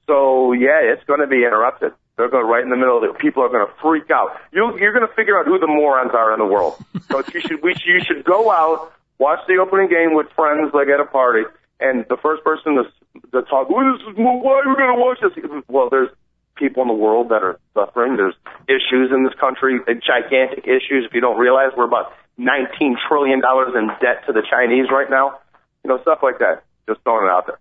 [0.09, 1.93] So yeah, it's going to be interrupted.
[2.17, 3.17] They're going right in the middle of it.
[3.21, 4.41] People are going to freak out.
[4.51, 6.81] You, you're going to figure out who the morons are in the world.
[7.07, 10.89] so you should, we, you should go out, watch the opening game with friends, like
[10.89, 11.45] at a party,
[11.79, 12.83] and the first person to,
[13.31, 15.63] to talk, well, this is, why are we going to watch this?
[15.69, 16.09] Well, there's
[16.57, 18.17] people in the world that are suffering.
[18.17, 18.35] There's
[18.67, 21.05] issues in this country, gigantic issues.
[21.05, 25.09] If you don't realize, we're about 19 trillion dollars in debt to the Chinese right
[25.09, 25.39] now.
[25.85, 26.63] You know, stuff like that.
[26.89, 27.59] Just throwing it out there.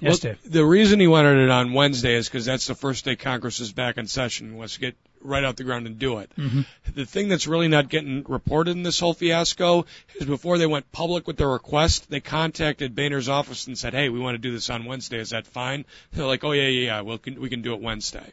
[0.00, 0.52] Yes, Well, Dave.
[0.52, 3.72] The reason he wanted it on Wednesday is because that's the first day Congress is
[3.72, 4.56] back in session.
[4.56, 6.30] Wants to get right out the ground and do it.
[6.38, 6.62] Mm-hmm.
[6.94, 9.86] The thing that's really not getting reported in this whole fiasco
[10.16, 14.08] is before they went public with their request, they contacted Boehner's office and said, "Hey,
[14.10, 15.18] we want to do this on Wednesday.
[15.18, 17.00] Is that fine?" They're like, "Oh yeah, yeah, yeah.
[17.00, 18.32] Well, can, we can do it Wednesday."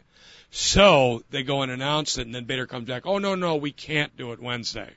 [0.52, 3.72] So they go and announce it, and then Boehner comes back, "Oh no, no, we
[3.72, 4.90] can't do it Wednesday."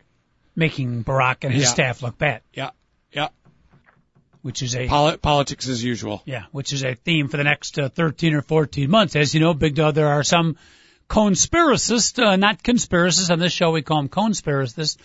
[0.57, 1.69] Making Barack and his Yeah.
[1.69, 2.71] staff look bad, Yeah,
[3.13, 3.29] yeah.
[4.45, 6.23] Which is a Poli- politics as usual.
[6.27, 9.17] Yeah, which is a theme for the next uh, 13 or 14 months.
[9.17, 10.59] As you know, Big Dog, there are some
[11.09, 14.99] conspiracists, uh, not conspiracists, on this show we call them conspiracists,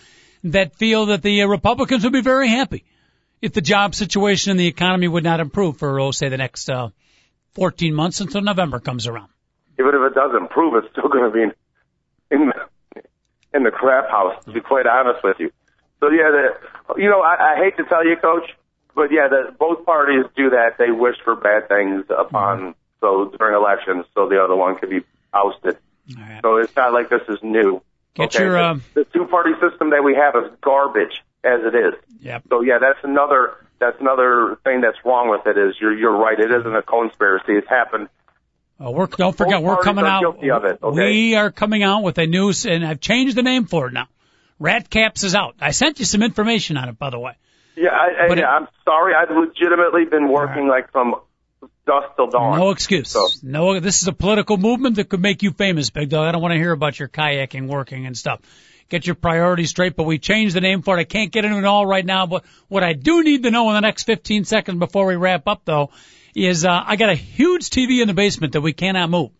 [0.44, 2.84] that feel that the uh, Republicans would be very happy
[3.40, 6.68] if the job situation and the economy would not improve for, oh, say, the next
[6.68, 6.90] uh,
[7.54, 9.30] 14 months until November comes around.
[9.78, 11.52] Even if it does improve, it's still going to be in,
[12.30, 13.02] in the
[13.54, 14.44] in the crap house.
[14.44, 15.50] To be quite honest with you.
[16.00, 18.50] So yeah, the, you know, I, I hate to tell you, Coach,
[18.94, 20.78] but yeah, the, both parties do that.
[20.78, 25.00] They wish for bad things upon so during elections, so the other one can be
[25.32, 25.78] ousted.
[26.16, 26.40] Right.
[26.42, 27.82] So it's not like this is new.
[28.14, 28.44] Get okay?
[28.44, 31.94] your, the, um, the two-party system that we have is garbage as it is.
[32.20, 32.44] Yep.
[32.48, 35.56] So yeah, that's another that's another thing that's wrong with it.
[35.56, 36.38] Is you're you're right.
[36.38, 37.52] It isn't a conspiracy.
[37.52, 38.08] It's happened.
[38.82, 40.24] Uh, we're, don't forget, we're coming out.
[40.24, 40.96] of it, okay?
[40.96, 44.08] We are coming out with a news, and I've changed the name for it now.
[44.58, 45.56] Rat Caps is out.
[45.60, 47.34] I sent you some information on it, by the way.
[47.76, 48.48] Yeah, I, I, it- yeah.
[48.50, 49.14] I'm sorry.
[49.14, 51.14] I've legitimately been working like from
[51.86, 52.58] dusk till dawn.
[52.58, 53.10] No excuse.
[53.10, 56.26] So- No, this is a political movement that could make you famous, Big Dog.
[56.26, 58.40] I don't want to hear about your kayaking, working, and stuff.
[58.88, 61.00] Get your priorities straight, but we changed the name for it.
[61.00, 63.68] I can't get into it all right now, but what I do need to know
[63.68, 65.90] in the next 15 seconds before we wrap up, though,
[66.34, 69.30] is uh, I got a huge TV in the basement that we cannot move.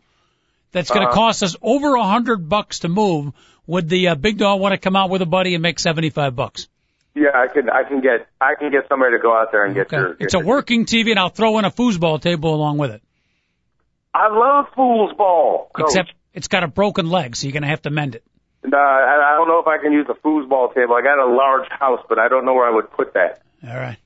[0.72, 1.16] That's going to Uh-huh.
[1.20, 3.32] cost us over a hundred bucks to move.
[3.66, 6.36] Would the uh, Big Dog want to come out with a buddy and make 75
[6.36, 6.68] bucks?
[7.14, 9.74] Yeah, I can I can get I can get somebody to go out there and
[9.74, 9.96] get Okay.
[9.96, 10.16] your.
[10.20, 13.02] It's a working TV, and I'll throw in a foosball table along with it.
[14.14, 15.70] I love fool's ball.
[15.74, 15.86] Coach.
[15.88, 18.24] Except it's got a broken leg, so you're going to have to mend it.
[18.64, 20.94] No, I, I don't know if I can use a foosball table.
[20.94, 23.42] I got a large house, but I don't know where I would put that.
[23.66, 23.96] All right.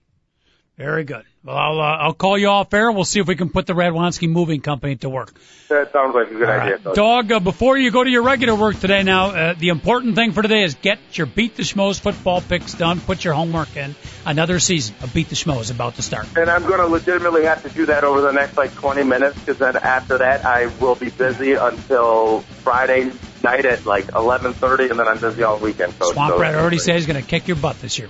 [0.76, 1.22] Very good.
[1.44, 2.90] Well, I'll uh, I'll call you off air.
[2.90, 5.32] We'll see if we can put the Radwanski Moving Company to work.
[5.68, 6.78] That sounds like a good All idea.
[6.84, 6.94] right.
[6.96, 10.32] Dog, uh, before you go to your regular work today now, uh, the important thing
[10.32, 13.00] for today is get your Beat the Schmoes football picks done.
[13.00, 13.94] Put your homework in.
[14.26, 16.26] Another season of Beat the Schmoes is about to start.
[16.36, 19.38] And I'm going to legitimately have to do that over the next like 20 minutes
[19.38, 23.12] because then after that I will be busy until Friday
[23.44, 25.96] night at like 11:30, and then I'm busy all weekend.
[26.00, 26.14] Coach.
[26.14, 28.08] Swamp So- Rat already said he's going to kick your butt this year.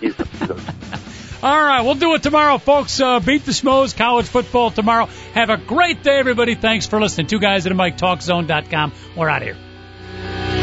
[0.00, 0.56] He's- he's a-
[1.42, 3.00] All right, we'll do it tomorrow, folks.
[3.00, 5.08] Uh, beat the Schmoes, college football tomorrow.
[5.34, 6.54] Have a great day, everybody.
[6.54, 7.28] Thanks for listening.
[7.28, 8.92] Two guys at a mic, talkzone.com.
[9.16, 10.59] We're out of here.